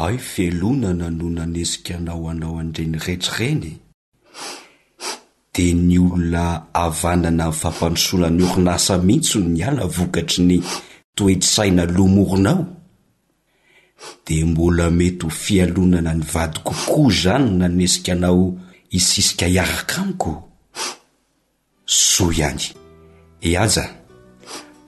[0.00, 3.70] a fialonana no nanesikanao anao andrenirehetra reny
[5.54, 6.44] de ny olona
[6.84, 10.58] avanana fampanosoana ny orinasa mihitsy o ny ala vokatry ny
[11.16, 12.60] toetrsaina lomorinao
[14.26, 20.32] de mbola mety ho fialonana ny vady kokoa zany no nanesika anao isisika hiaraka amiko
[21.84, 22.64] so ihany
[23.48, 23.96] iaja e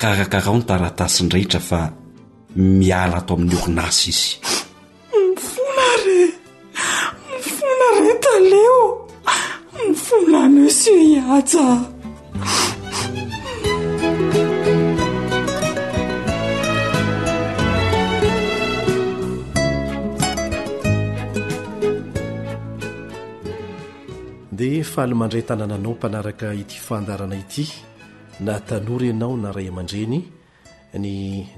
[0.01, 1.81] karakarao ny taratasindrehetra fa
[2.57, 4.35] miala atao amin'ny orinasy izy
[5.13, 6.21] mifona re
[7.31, 8.81] mifona re taleo
[9.79, 11.65] mifona mesieu iaja
[24.61, 27.65] dia fahaly mandray tanànanao mpanaraka ity fandarana ity
[28.47, 30.19] na tanore anao na ray aman-dreny
[31.03, 31.13] ny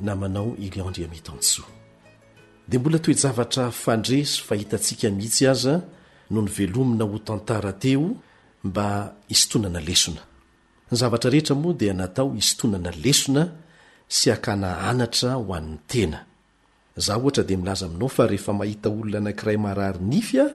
[0.06, 1.66] namanao iliandre amhitansoa
[2.68, 5.74] dia mbola toejavatra fandre sy fahitantsika mihitsy aza
[6.30, 8.04] no ny velomina ho tantara teo
[8.64, 8.88] mba
[9.28, 10.22] hisytonana lesona
[10.90, 13.44] ny zavatra rehetra moa dia natao hisytonana lesona
[14.16, 16.18] sy akana anatra ho an'ny tena
[16.96, 20.54] zaho ohatra dia milaza aminao fa rehefa mahita olona anankiray mararynifya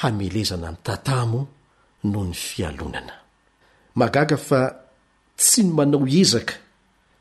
[0.00, 1.40] hamelezana ny tatamo
[2.10, 3.12] no ny fialonana
[3.98, 4.60] magaga fa
[5.42, 6.54] tsy ny manao ezaka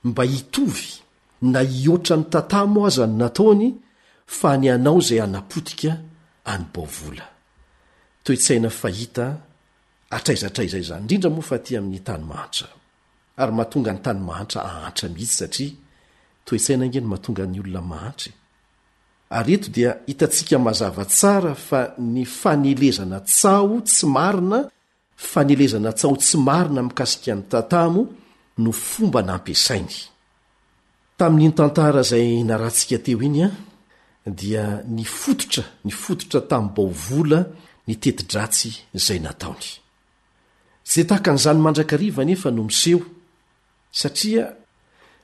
[0.09, 0.87] mba hitovy
[1.51, 3.67] na ihoatra ny tantamo aza ny nataony
[4.39, 5.91] fa any anao zay anapotika
[6.51, 7.25] any baovola
[8.23, 9.25] toetsaina fahita
[10.15, 12.67] atraizatraizay zany indrindra moa fa ti amin'ny tany mahantra
[13.41, 15.71] ary mahatonga ny tany mahantra ahantra mihitsy satria
[16.45, 18.31] toetsaina ngeny mahatonga ny olona mahantry
[19.29, 24.59] ary eto dia hitantsika mazava tsara fa ny fanelezana tsaho tsy marina
[25.31, 28.01] fanelezana tsao tsy marina mikasikany tantamo
[28.63, 29.95] no fomba nampisainy
[31.17, 33.49] tamin'inytantara izay na rahantsika teo iny a
[34.39, 34.63] dia
[34.97, 37.39] nifototra nyfototra tamybaovola
[37.87, 38.69] nytetidratsy
[39.05, 39.67] zay nataony
[40.91, 43.01] ze tahaka n'izany mandrakariva nefa no miseho
[43.99, 44.45] satria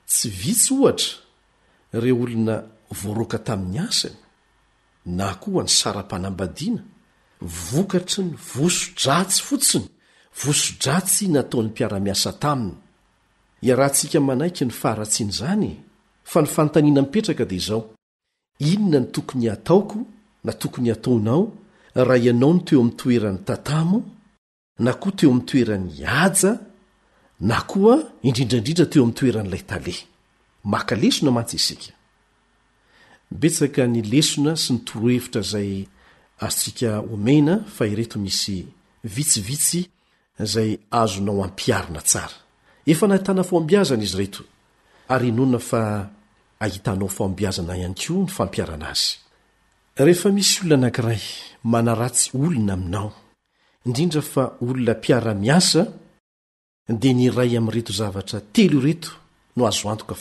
[0.10, 1.12] tsy vitsy ohatra
[2.04, 2.56] reo olona
[3.02, 4.16] voaroaka tamin'ny asany
[5.18, 6.82] na koa hanysara-panambadiana
[7.72, 9.88] vokatry ny voso-dratsy fotsiny
[10.42, 12.76] vosodratsy nataony mpiara-miasa taminy
[13.66, 15.70] ia raha ntsika manaiky ny faratsiny izany
[16.32, 17.82] fa nyfantaniana mipetraka di izao
[18.72, 19.98] inona ny tokony ataoko
[20.44, 21.42] na tokony ataonao
[22.08, 23.98] raha ianao ny teo amiy toeran'ny tantamo
[24.86, 25.90] na koa teo amiy toerany
[26.24, 26.52] aja
[27.50, 27.96] na koa
[28.28, 29.96] indrindraindrindra teo amiy toeranyilay tale
[33.88, 35.86] ny lesona sy nytorohevitra zay
[36.40, 38.60] azotsika omena fa ireto misy
[39.16, 39.82] vitsivitsy
[40.52, 42.34] zay azonao ampiarina sara
[42.92, 44.44] ef nahitana foambiazana izy reto
[45.10, 46.10] nona
[46.64, 51.22] ahitnao fmbiazana ia o ny mparan zisy olona anakiray
[51.74, 53.10] manaratsy olona aminao
[53.86, 55.82] indrindrafa olonapiara-miasa
[56.88, 59.12] d niray am'reto zavatra telo ireto
[59.56, 60.16] no azoanoa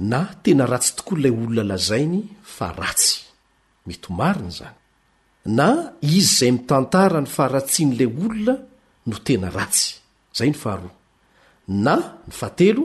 [0.00, 2.20] na tena ratsy tokoa nyilay olona lazainy
[2.56, 3.14] fa ratsy
[3.86, 4.74] mety homariny zany
[5.56, 5.66] na
[6.02, 8.54] izy izay mitantara ny faharatsian'ilay olona
[9.08, 9.88] no tena ratsy
[10.36, 10.94] zay ny faharoa
[11.84, 11.94] na
[12.26, 12.84] ny fahatelo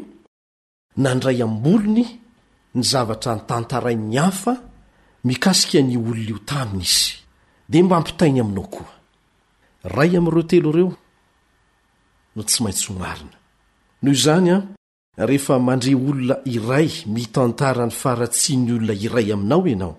[1.04, 2.04] nandray am'olony
[2.76, 4.54] ny zavatra ny tantarai'ny hafa
[5.28, 7.12] mikasika ny olona io taminy izy
[7.70, 8.92] dia mba mpitainy aminao koa
[9.96, 10.92] ray am'ireo telo ireo
[12.36, 13.38] no tsy maintsy o marina
[14.02, 14.58] noho izany a
[15.18, 19.96] rehefa mandre olona iray mitantarany faratsiny olona iray aminao ianao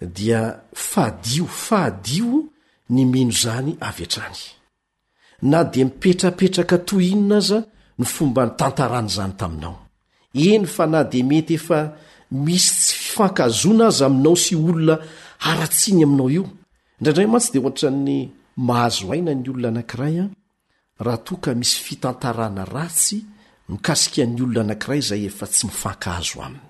[0.00, 2.44] dia fahadio fahadio
[2.90, 4.40] ny mino izany avy atrany
[5.50, 7.58] na dia mipetrapetraka to inona aza
[7.98, 9.76] ny fomba ny tantarana izany taminao
[10.34, 11.78] eny fa na dia mety efa
[12.30, 14.94] misy tsy fifankazoana aza aminao sy olona
[15.44, 16.44] haratsiany aminao io
[16.98, 18.10] indraindray matsy dia ohatran'ny
[18.66, 20.30] mahazo aina ny olona anankiray an
[21.04, 23.18] raha toaka misy fitantarana ratsy
[23.70, 26.62] mikasikan'ny olona anankiray zay efa tsy mifankahazo aminy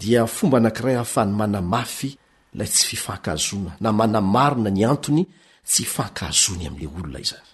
[0.00, 2.10] dia fomba anankiray hahafany mana mafy
[2.58, 5.22] lay tsy fifankahazona na mana marina ny antony
[5.70, 7.48] tsy ifankahazony am'le olona izany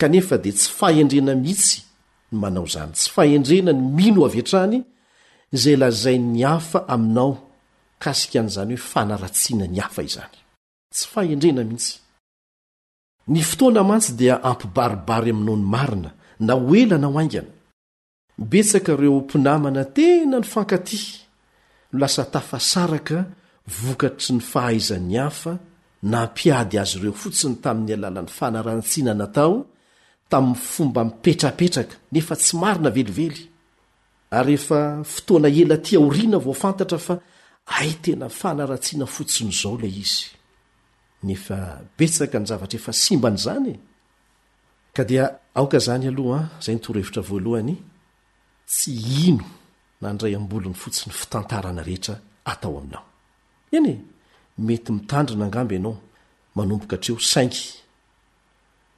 [0.00, 1.76] kaefa de tsy faendrena mihitsy
[2.30, 4.76] no manao zany tsy fahendrena ny mino atrany
[5.62, 7.30] zay lazai ny afa aminao
[8.04, 10.42] kaikan'zany hoe fanaratsiana ny hafa izanyhiy
[11.16, 11.38] ainao
[16.50, 17.42] ny inanaao
[18.38, 21.00] mbetsaka ireo mpinamana tena ny fankaty
[21.92, 23.24] no lasa tafasaraka
[23.82, 25.54] vokatry ny fahaaizan'ny hafa
[26.10, 29.56] nampiady azy ireo fotsiny tamin'ny alalan'ny fanaratsiana natao
[30.30, 33.44] tamin'ny fomba mipetrapetraka nefa tsy marina velively
[34.38, 34.78] ary rehefa
[35.12, 37.14] fotoana ela tỳaoriana vao fantatra fa
[37.78, 40.22] ay tena myfanaratsiana fotsiny izao lay izy
[41.26, 41.56] nefa
[41.98, 43.74] betsaka ny zavatra efa simban'izany e.
[44.96, 45.24] ka dia
[45.58, 47.76] aoka izany aloha zay ntorohevitra voalohany
[48.72, 52.18] tsyinonandray ambolony fotsinyfitnneetnmety
[54.58, 55.94] mitandrina angamb anao
[56.56, 57.62] manombokatreo sainky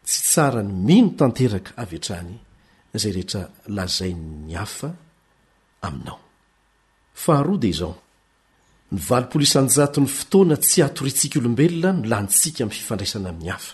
[0.06, 2.28] tsy tsarany mino tanekaavtray
[3.00, 3.40] za reeta
[3.76, 6.14] lazainyafonjny
[9.02, 13.72] fotoana tsy atorintsika olombelona no lantsika aminy fifandraisana ami'ny afa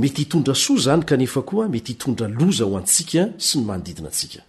[0.00, 4.40] mety itondra soa zany kanefa koa mety hitondra loza ho antsika sy ny manodidina atsika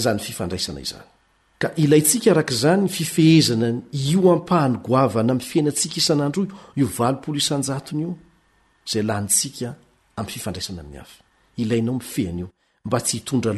[0.00, 1.04] zany fifandraisana izany
[1.58, 3.68] ka ilantsika arak' zany fifehzana
[4.08, 6.32] io apahanygaana m fenantsika ian'an
[12.90, 13.50] aao sy itonda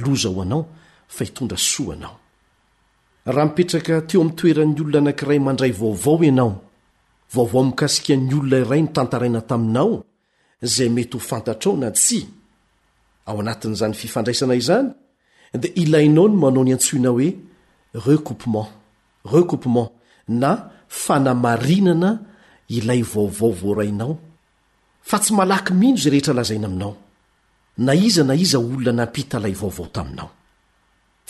[3.58, 6.54] iek teoamy toera'ny olona anankiray mandray vaovao ianao
[7.34, 9.92] vaovao mikaika'ny olona iray nytantaaina tainao
[10.62, 11.76] etyofnao
[13.44, 14.88] na ty'zany fifandraiaa izany
[15.54, 17.28] de ilainao no manao ny antsoina hoe
[18.08, 18.68] recoupement
[19.34, 19.88] recoupement
[20.42, 20.52] na
[21.04, 22.10] fanamarinana
[22.76, 24.12] ilay vaovaovao rainao
[25.08, 26.92] fa tsy malaky mino zay rehetra lazaina aminao
[27.86, 30.28] na iza na iza olona nampitailay vaovao taminao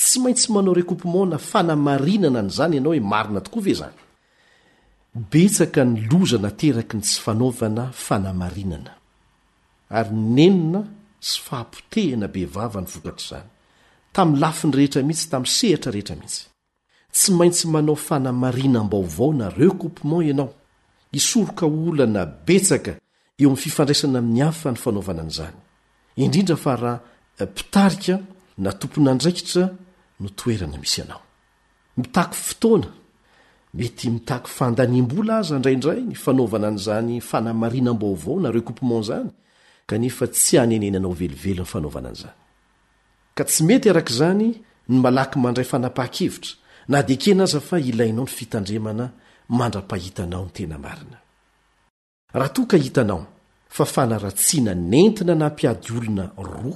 [0.01, 3.97] tsy mainttsy manao recoupement na fanamarinana ny zany ianao hoe marina tokoa ve zany
[5.31, 8.93] betsaka ny loza nateraky ny sy fanaovana fanamarinana
[9.99, 10.81] ary nenina
[11.29, 13.49] sy fahampotehina be vava ny vokatr' zany
[14.17, 16.43] tam'ny lafi ny rehetra mihitsy tam'y sehatra rehetra mihitsy
[17.17, 20.51] tsy maintsy manao fanamarina mbaovao na recopemen ianao
[21.19, 22.93] isoroka ola na beaka
[23.41, 26.73] eo am'ny fifandraisana amin'ny ayfa ny fanaovana an'zanyidindrafa
[27.57, 28.19] hitai eh,
[28.65, 29.65] natompon adraikitra
[30.61, 31.23] nonaisiaae
[33.75, 39.31] mita fandaimbola aza ndraindray ny fanvana an'zany fanamaina mbaovao na recpmen zany
[39.89, 42.37] kanefa tsy anenen anao velivelo ny fanaovana an'zany
[43.39, 44.49] ka tsy mety arakazany
[44.91, 46.53] ny malaky mandray fanapaha-kevitra
[46.91, 49.07] na dike naza fa ilainao ny fitandremana
[49.59, 51.19] mandra-pahitanao ny tena marina
[52.39, 53.23] raha toka hitanao
[53.77, 56.71] fa fanaratsina nentina nampiady olona ro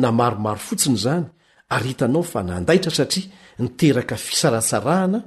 [0.00, 1.26] na maromaro fotsiny zany
[1.74, 3.26] ar hitanao fa nandaitra satria
[3.58, 5.18] niteraka fisarasarahana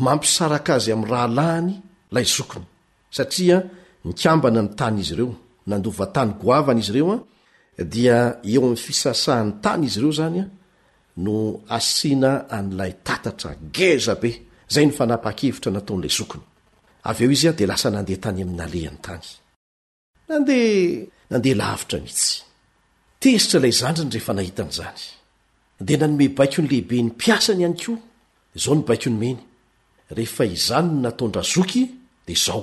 [0.04, 1.74] mampisaraka azy am'ny rahalahny
[2.16, 2.66] lay zokony
[3.16, 3.58] satria
[4.06, 5.32] nikambana ny tany izy ireo
[5.68, 7.14] nandovatany goavany izy ireo
[7.78, 8.18] a dia
[8.52, 10.46] eo ami'y fisasahan'ny tany izy ireo zanya
[11.24, 11.36] no
[11.78, 14.30] asina an'lay tatatra ngeza be
[14.74, 19.30] zay no fanapa-kevitra nataon'lay zoknyaveo izya de lasa nandeatany am'nnalehany tany
[20.32, 22.44] nandeha nandeha lavitra mihitsy
[23.22, 25.02] tezitra ilay zandrany rehefa nahitan' zany
[25.88, 27.94] dea nanome baiko ny lehibe ny mpiasa ny ihany ko
[28.62, 29.40] zao ny baiko ny meny
[30.18, 31.84] rehefa izanyny nataondra zoky
[32.28, 32.62] de zao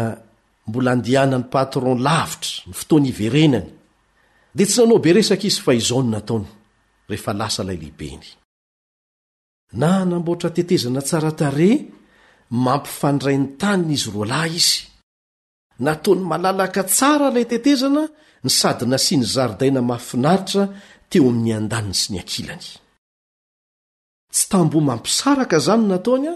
[0.67, 3.69] mbola andihanany patron lavitra ny fotoany iverenany
[4.55, 6.47] dia tsy nanao be resaka izy fa izaony nataony
[7.09, 8.27] rehefa lasa laylehibeny
[9.81, 11.69] na namboatra tetezana tsara tare
[12.65, 14.77] mampifandrain taniny izy ro lahy izy
[15.85, 18.03] nataony malalaka tsara lay tetezana
[18.45, 20.63] ny sady nasiany zaridaina mahafinaritra
[21.09, 22.67] teo amin'ny an-daniny sy niakilany
[24.35, 26.35] tsy tambo ma ampisaraka zany nataony a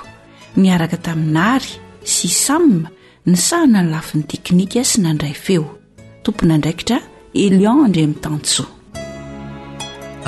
[0.60, 1.70] niaraka taminary
[2.16, 2.88] sisamma
[3.28, 5.66] ni sahana ny lafiny teknika sy nandray feo
[6.24, 6.96] tompadraikra
[7.44, 8.40] elian rtano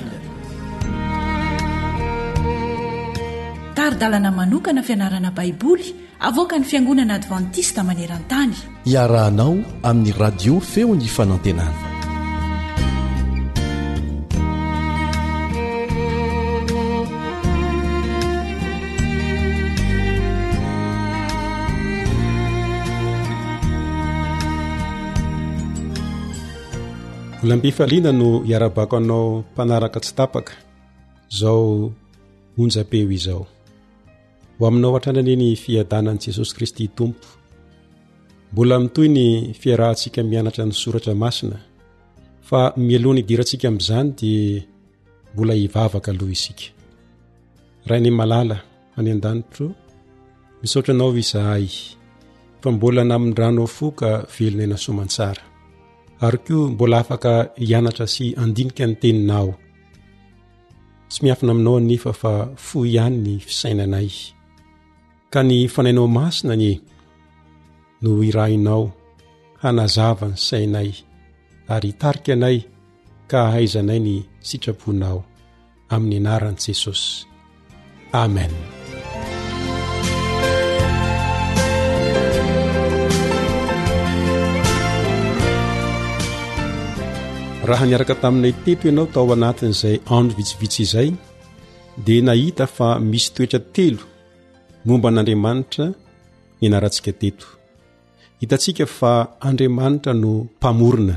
[3.75, 5.87] taridalana manokana fianarana baiboly
[6.19, 8.55] avoaka ny fiangonana advantista maneran-tany
[8.93, 9.55] iarahanao
[9.89, 11.94] amin'ny radio feony fanantenana
[27.45, 30.53] mola mpifaliana no hiara-bako anao mpanaraka tsy tapaka
[31.31, 31.91] izao
[32.57, 33.43] onja-peo izao
[34.59, 37.27] ho aminao hatranane ny fiadanany jesosy kristy tompo
[38.51, 39.25] mbola mitoy ny
[39.61, 41.57] fiarahntsika mianatra ny soratra masina
[42.47, 44.63] fa mialohana hidirantsika amin'izany dia
[45.33, 46.65] mbola hivavaka aloha isika
[47.89, 48.57] rainy malala
[48.97, 49.67] any an-danitro
[50.61, 51.67] misaotra anao izahay
[52.61, 55.43] fa mbola namin'ny ranoao fo ka velona ina soamantsara
[56.21, 59.49] ary koa mbola afaka hianatra sy andinika ny teninao
[61.09, 62.31] tsy miafina aminao nefa fa
[62.65, 64.09] fo ihany ny fisainanay
[65.33, 66.71] ka ny fanainao masina gne
[68.01, 68.83] no irahinao
[69.61, 70.89] hanazava ny sainay
[71.73, 72.57] ary hitarika anay
[73.29, 74.15] ka ahaizanay ny
[74.47, 75.19] sitraponao
[75.95, 77.09] amin'ny anaran'i jesosy
[78.23, 78.53] amen
[87.69, 91.09] raha niaraka taminay teto ianao tao anatin'izay andro vitsivitsy izay
[92.05, 94.03] dia nahita fa misy toetra telo
[94.87, 95.85] momba an'andriamanitra
[96.59, 97.45] ny anarantsika teto
[98.41, 99.13] hitantsika fa
[99.47, 101.15] andriamanitra no mpamorina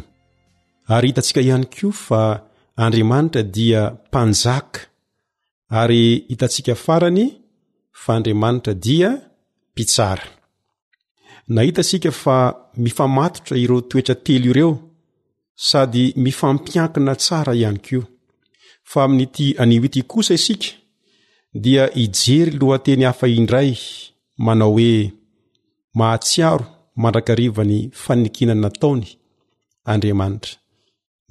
[0.95, 2.21] ary hitantsika ihany kioa fa
[2.85, 4.79] andriamanitra dia mpanjaka
[5.81, 7.25] ary hitantsika farany
[8.03, 9.09] fa andriamanitra dia
[9.73, 10.27] mpitsara
[11.55, 12.37] nahita nsika fa
[12.85, 14.73] mifamatotra ireo toetra telo ireo
[15.61, 17.99] sady mifampiakina tsara ihany ko
[18.91, 20.69] fa amin'nyti any oe ty kosa isika
[21.65, 23.71] dia ijery lohateny hafa indray
[24.47, 24.93] manao hoe
[25.99, 26.65] mahatsiaro
[27.03, 29.07] mandrakariva ny fanekina nataony
[29.93, 30.55] andriamanitra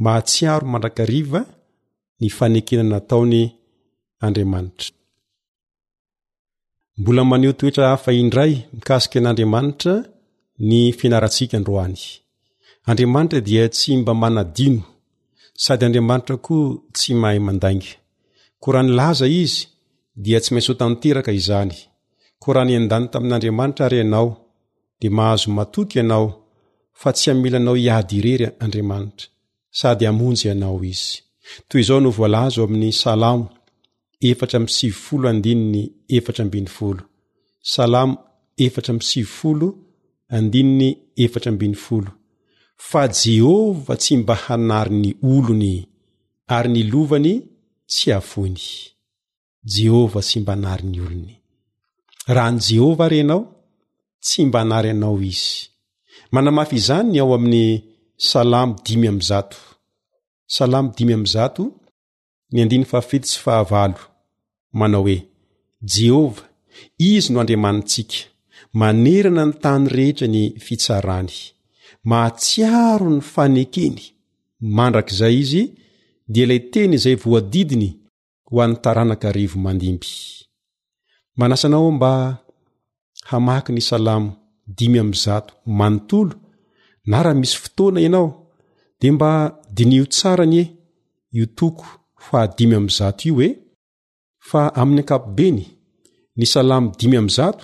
[0.03, 1.41] mahatsiaro mandrakariva
[2.21, 3.41] ny fanekina nataony
[4.25, 4.89] andriamanitra
[6.99, 9.93] mbola maneho toetra hafa indray mikasika an'andriamanitra
[10.69, 12.01] ny fianaratsika ndroany
[12.89, 14.81] andriamanitra dia tsy mba manadino
[15.61, 16.63] sady andriamanitra koa
[16.95, 17.91] tsy mahay mandainga
[18.61, 19.59] ko ra nylaza izy
[20.23, 21.73] dia tsy main so tanteraka izany
[22.41, 24.29] ko raha ny an-dany tamin'n'andriamanitra ary ianao
[25.01, 26.27] de mahazo matoto ianao
[27.01, 29.25] fa tsy amila anao hiady irery andriamanitra
[29.79, 31.11] sady amonjy ianao izy
[31.67, 33.45] toy izao no voalazo amin'ny salamo
[34.29, 35.81] efatra mi sivifolo andininy
[36.15, 37.01] efatra ambiny folo
[37.73, 38.13] salamo
[38.65, 39.67] efatra mi sivifolo
[40.37, 40.89] andininy
[41.23, 42.11] efatra ambiny folo
[42.77, 45.73] fa jehovah tsy mba hanary ny olony
[46.57, 47.33] ary ny lovany
[47.91, 48.63] tsy afoany
[49.75, 51.33] jehovah sy mba hanary ny olony
[52.35, 53.41] raha n' jehovah aryanao
[54.25, 55.51] tsy mba hanary ianao izy
[56.33, 57.67] manamafy izany ny ao amin'ny
[58.29, 59.57] salamo dimy ami'nzato
[60.55, 61.63] salamo dimy am'n zato
[62.51, 63.99] ny andiny fahafitisy fahavalo
[64.79, 65.17] manao hoe
[65.93, 66.43] jehova
[67.11, 68.17] izy no andriamanitsika
[68.81, 71.35] manerana ny tany rehetra ny fitsarany
[72.09, 73.99] mahatsiaro ny fanekeny
[74.77, 75.63] mandrak'izay izy
[76.31, 77.89] de ilay teny zay voadidiny
[78.47, 80.09] ho an'ny taranaka rivo mandimby
[81.39, 82.11] manasanao o mba
[83.29, 84.29] hamahky ny salamo
[84.77, 86.33] dimy am zato manontolo
[87.09, 88.29] na raha misy fotoana ianao
[88.99, 89.29] de mba
[89.77, 90.63] dinio tsarany e
[91.37, 91.85] io toko
[92.25, 93.49] fahadimy amzato io e
[94.49, 95.59] fa amin'ny akapobeny
[96.37, 97.63] ny salamo dimy amzato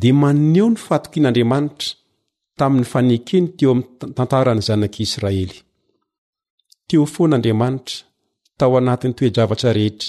[0.00, 1.88] de maneo ny fatoky in'andriamanitra
[2.60, 5.50] tamin'ny fanekeny teo amin'ny tantarany zanak'israely
[6.88, 7.96] teo foanaandriamanitra
[8.58, 10.08] tao anatin'ny toejavatra rehetra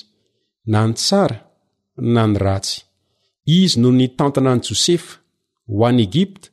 [0.72, 1.38] na ny tsara
[2.16, 2.78] na ny ratsy
[3.60, 5.14] izy noho ny tantana ni josefa
[5.74, 6.48] ho an'ny egipta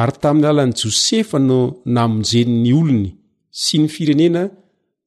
[0.00, 1.58] ary tamin'ny lalan'i josefa no
[1.96, 3.10] namonjeni'ny olony
[3.62, 4.42] sy ny firenena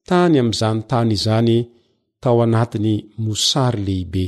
[0.08, 1.54] tany ami'zany tany izany
[2.22, 4.24] tao anatiny mosary lehibe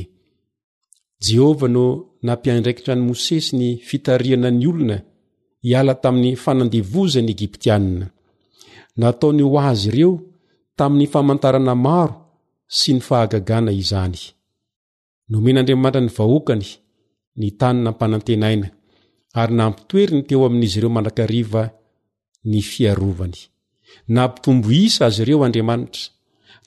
[1.25, 1.85] jehova no
[2.27, 4.97] nampiandraikitrany mosesy ny fitarianany olona
[5.69, 8.07] iala tamin'ny fanandevozany egiptianina
[9.01, 10.11] nataony ho aazy ireo
[10.79, 12.13] tamin'ny famantarana maro
[12.77, 14.17] sy ny fahagagana izany
[15.31, 16.67] nomen'andriamanitra ny vahoakany
[17.39, 18.67] ny tanina mpanantenaina
[19.41, 21.63] ary nampitoeriny teo amin'izy ireo manakariva
[22.51, 23.39] ny fiarovany
[24.13, 26.03] na mpitombo isa azy ireo andriamanitra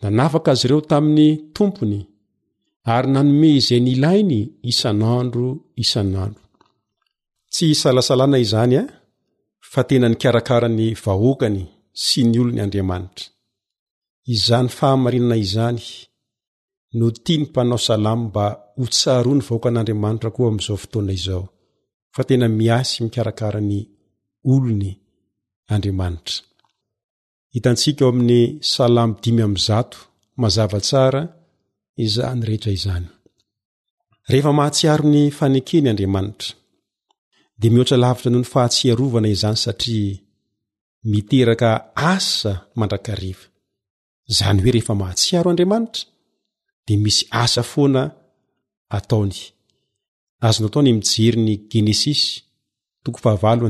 [0.00, 1.98] da nafaka azy ireo tamin'ny tompony
[2.94, 4.40] ary nanome izay ny ilainy
[4.72, 5.46] isan'andro
[5.84, 6.42] isan'andro
[7.56, 8.88] tsy salasalana izany a eh?
[9.72, 11.60] fa tena nikarakara ny vahoakany
[12.04, 13.26] sy ny olony andriamanitra
[14.34, 15.80] izany fahamarinana izany
[16.98, 18.46] no tia ny mpanao salamy mba
[18.78, 21.44] ho tsaroa ny vahoakan'andriamanitra koa amn'izao fotoana izao
[22.14, 23.78] fa tena miasy mikarakara ny
[24.52, 24.90] olony
[25.74, 26.38] andriamanitra
[27.54, 28.42] hitantsika aeo amin'ny
[28.72, 29.98] salamy dimy am'nyzato
[30.42, 31.22] mazavatsara
[32.04, 33.06] izany rehetra izany
[34.30, 36.50] rehefa mahatsiaro ny fanekeny andriamanitra
[37.60, 40.16] de mihoatra lavitra noho ny fahatsiarovana izany satria
[41.10, 41.70] miteraka
[42.14, 43.44] asa mandrakariva
[44.36, 46.02] zany hoe rehefa mahatsiaro andriamanitra
[46.86, 48.02] de misy asa foana
[48.96, 49.36] ataony
[50.46, 52.22] azo n ataony mijery ny genesis
[53.04, 53.64] toko fahavaona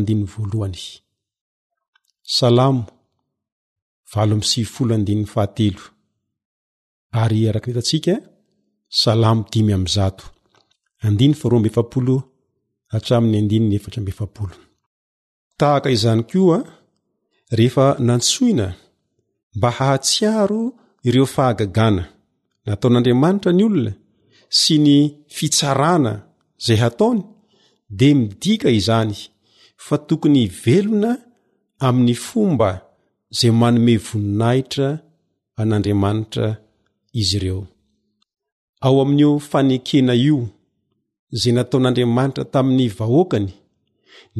[7.12, 7.57] amsivyoa
[8.05, 8.09] yk
[9.05, 11.64] salamo dimy amzanrm
[12.91, 16.59] tahaka izany koa
[17.59, 18.66] rehefa nantsoina
[19.57, 20.62] mba hahatsiaro
[21.09, 22.03] ireo fahagagana
[22.66, 23.93] nataon'andriamanitra ny olona
[24.61, 24.97] sy ny
[25.37, 26.12] fitsarana
[26.64, 27.22] zay hataony
[27.99, 29.12] de midika izany
[29.84, 31.12] fa tokony velona
[31.87, 32.70] amin'ny fomba
[33.39, 34.89] zay manome voninahitra
[35.61, 36.47] an'andriamanitra
[37.20, 37.62] izy ireo
[38.87, 40.39] ao amin''o fanekena io
[41.41, 43.51] zay nataon'andriamanitra tamin'ny vahoakany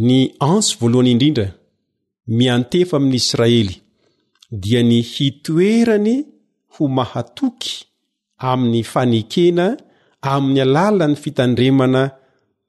[0.07, 0.19] ny
[0.51, 1.47] anso voalohany indrindra
[2.39, 3.77] miantefa amin'ny israely
[4.63, 6.17] dia ny hitoerany
[6.75, 7.73] ho mahatoky
[8.51, 9.67] amin'ny fanekena
[10.33, 12.03] amin'ny alalan'ny fitandremana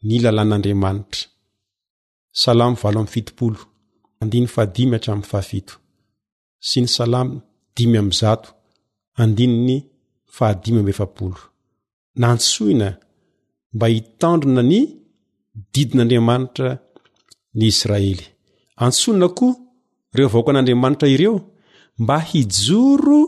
[0.07, 1.21] ny lalàn'andriamanitra
[2.41, 3.05] sioha
[6.71, 7.29] sy ny sadiym
[9.35, 9.67] dnn
[10.39, 11.33] ahadio
[12.21, 12.89] nantsoina
[13.77, 14.81] mba hitandrona ny
[15.73, 16.69] didin'andriamanitra
[17.57, 18.25] ny israely
[18.83, 19.55] antsona koa
[20.17, 21.35] reo vao k an'andriamanitra ireo
[22.03, 23.19] mba hijoro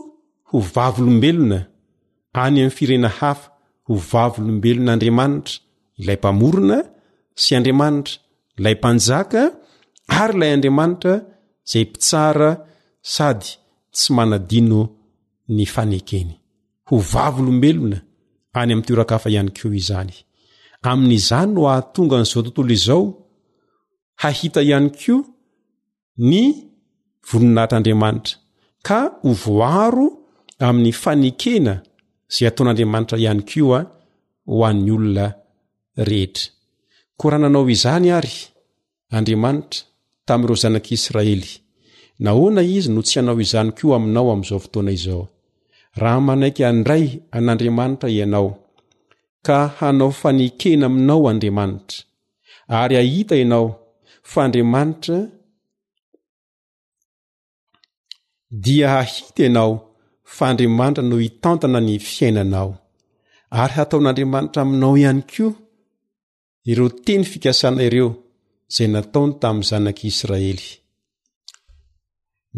[0.48, 1.58] ho vavylombelona
[2.44, 3.48] any amin'ny firena hafa
[3.86, 5.54] ho vavy olombelonaandriamanitra
[6.00, 6.78] ilay mpamorona
[7.42, 8.14] sy andriamanitra
[8.58, 9.42] ilay mpanjaka
[10.20, 11.14] ary lay andriamanitra
[11.70, 12.50] zay mpitsara
[13.14, 13.48] sady
[13.96, 14.80] tsy manadino
[15.56, 16.30] ny fanekeny
[16.88, 17.98] ho vavolombelona
[18.60, 20.16] any ami'ny torakafa ihany keo izany
[20.88, 23.02] amin'n'izany no ahatonga n'zao tontolo izao
[24.22, 25.14] hahita ihany ko
[26.28, 26.38] ny
[27.28, 28.34] voninahitr'andriamanitra
[28.86, 30.06] ka ovoaro
[30.68, 31.74] amin'ny fanikena
[32.34, 33.80] zay ataon'andriamanitra ihany kio a
[34.50, 35.26] ho an'ny olona
[36.08, 36.48] rehetra
[37.18, 38.34] korahananao izany ary
[39.16, 39.80] andriamanitra
[40.28, 41.50] tami'ireo zanak'israely
[42.24, 45.24] nahoana izy no tsy hanao izany ko aminao am'izao fotoana izao
[46.02, 47.04] raha manaiky andray
[47.36, 48.48] an'andriamanitra ianao
[49.46, 51.98] ka hanao fanikena aminao andriamanitra
[52.80, 53.66] ary ahita ianao
[54.32, 55.16] faandriamanitra
[58.64, 59.72] dia hahita ianao
[60.36, 62.70] faandriamanitra no hitantana ny fiainanao
[63.60, 65.52] ary hataon'andriamanitra aminao ihany koa
[66.70, 68.10] ireo teny fikasana ireo
[68.74, 70.68] zay nataony tamin'ny zanak'israely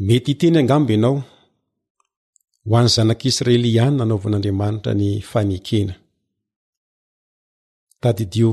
[0.06, 1.16] mety iteny angambo ianao
[2.68, 5.94] ho an'ny zanak'israely ihany nanaovan'andriamanitra ny fanekena
[8.02, 8.50] dadidio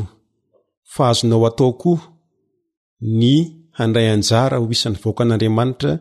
[0.93, 1.91] fahazonao atao ko
[3.19, 3.33] ny
[3.77, 5.91] handray anjara ho isan'ny voka an'andriamanitra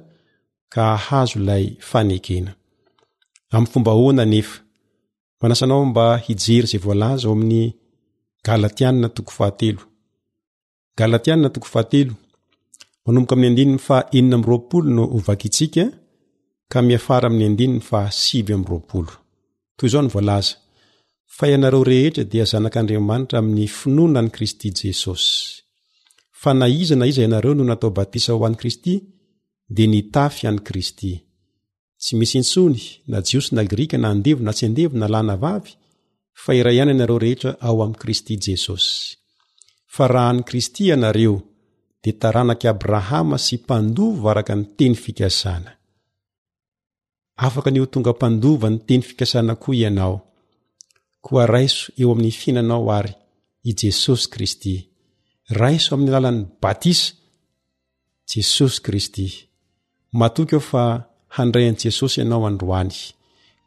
[0.72, 2.50] ka ahazo lay fanekena
[3.54, 4.56] am'y fomba oana nefa
[5.40, 7.62] manasanao mba hijery zay voalaza ao amin'ny
[8.46, 9.82] galatianna toko fahatelo
[10.98, 12.14] galatianna toko fahatelo
[13.04, 15.84] manomboka amin'ny andininy fa enina ami'roapolo no hovakyitsika
[16.72, 19.12] ka miafara amin'ny andininy fa sivy am'roapolo
[19.76, 20.54] toy zao ny voalaza
[21.38, 25.28] fa ianareo rehetra dia zanak'andriamanitra amin'ny finoana n'i kristy jesosy
[26.40, 28.94] fa na iza na iza ianareo no natao batisa ho an'y kristy
[29.74, 31.12] dia nitafy an'y kristy
[32.00, 35.72] tsy misy intsony na jiosy na grika na andevona tsy andevonalana vavy
[36.42, 38.90] fa ira iana ianareo rehetra ao amin'i kristy jesosy
[39.94, 41.34] fa raha an'y kristy ianareo
[42.02, 45.70] dia taranak'i abrahama sy mpandova araka ny teny fikasana
[47.46, 47.60] afko
[47.92, 50.16] tonga mpandova ny teny fikasana koa ianao
[51.28, 53.12] koa raiso eo amin'ny fiinanao ary
[53.68, 54.74] i jesosy kristy
[55.60, 57.06] raiso amin'ny alalan'ny batisa
[58.30, 59.26] jesosy kristy
[60.18, 60.82] matoky eo fa
[61.36, 62.96] handrayan' jesosy ianao androany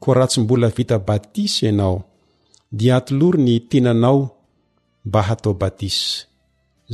[0.02, 1.98] ko rahatsy mbola vita batisy ianao
[2.78, 4.20] di atolory ny tenanao
[5.08, 6.08] mba hatao batisa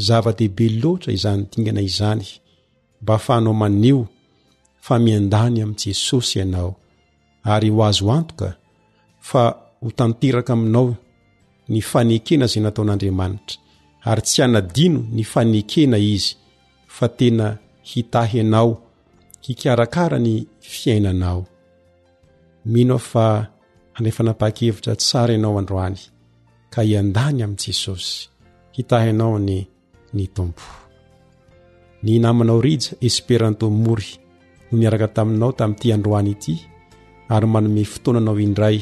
[0.05, 2.25] zava-dehibe loatra izanydingana izany
[3.01, 3.99] mba afahnao manio
[4.85, 6.71] fa miandany am' jesosy ianao
[7.53, 8.49] ary ho azo antoka
[9.29, 9.43] fa
[9.81, 10.95] ho tanteraka aminao
[11.71, 13.55] ny fanekena zay nataon'andriamanitra
[14.09, 16.31] ary tsy anadino ny fanekena izy
[16.95, 17.47] fa tena
[17.89, 18.71] hitahi anao
[19.43, 20.33] hikarakara ny
[20.77, 21.41] fiainanao
[22.73, 23.25] mino fa
[23.97, 25.99] anefanapa-kevitra tsara ianao androany
[26.73, 28.13] ka iandany amin' jesosy
[28.75, 29.57] hitahianao ny
[30.15, 30.63] ny tompo
[32.03, 34.11] ny namanao rija esperantô mory
[34.71, 36.55] no miaraka taminao tamin'ity androany ity
[37.33, 38.81] ary manome fotoananao indray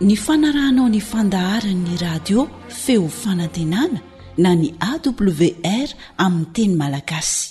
[0.00, 4.00] ny fanarahnao ny fandaharany'ny radio feo fanantenana
[4.38, 5.88] na ny awr
[6.26, 7.44] amin'ny teny malagasy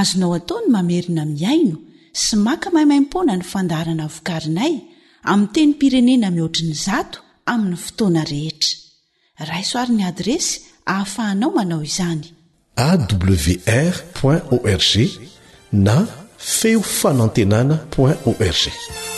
[0.00, 1.76] azonao ataony mamerina miaino
[2.22, 4.72] sy maka maimaimpoana ny fandaharana vokarinay
[5.30, 7.18] amin'ny teny pirenena mihoatrin'ny zato
[7.52, 8.74] amin'ny fotoana rehetra
[9.52, 10.52] raisoaryn'ny adresy
[10.92, 12.26] ahafahanao manao izany
[12.86, 14.92] awr org
[15.72, 16.06] na
[16.38, 19.13] feo fanantenana org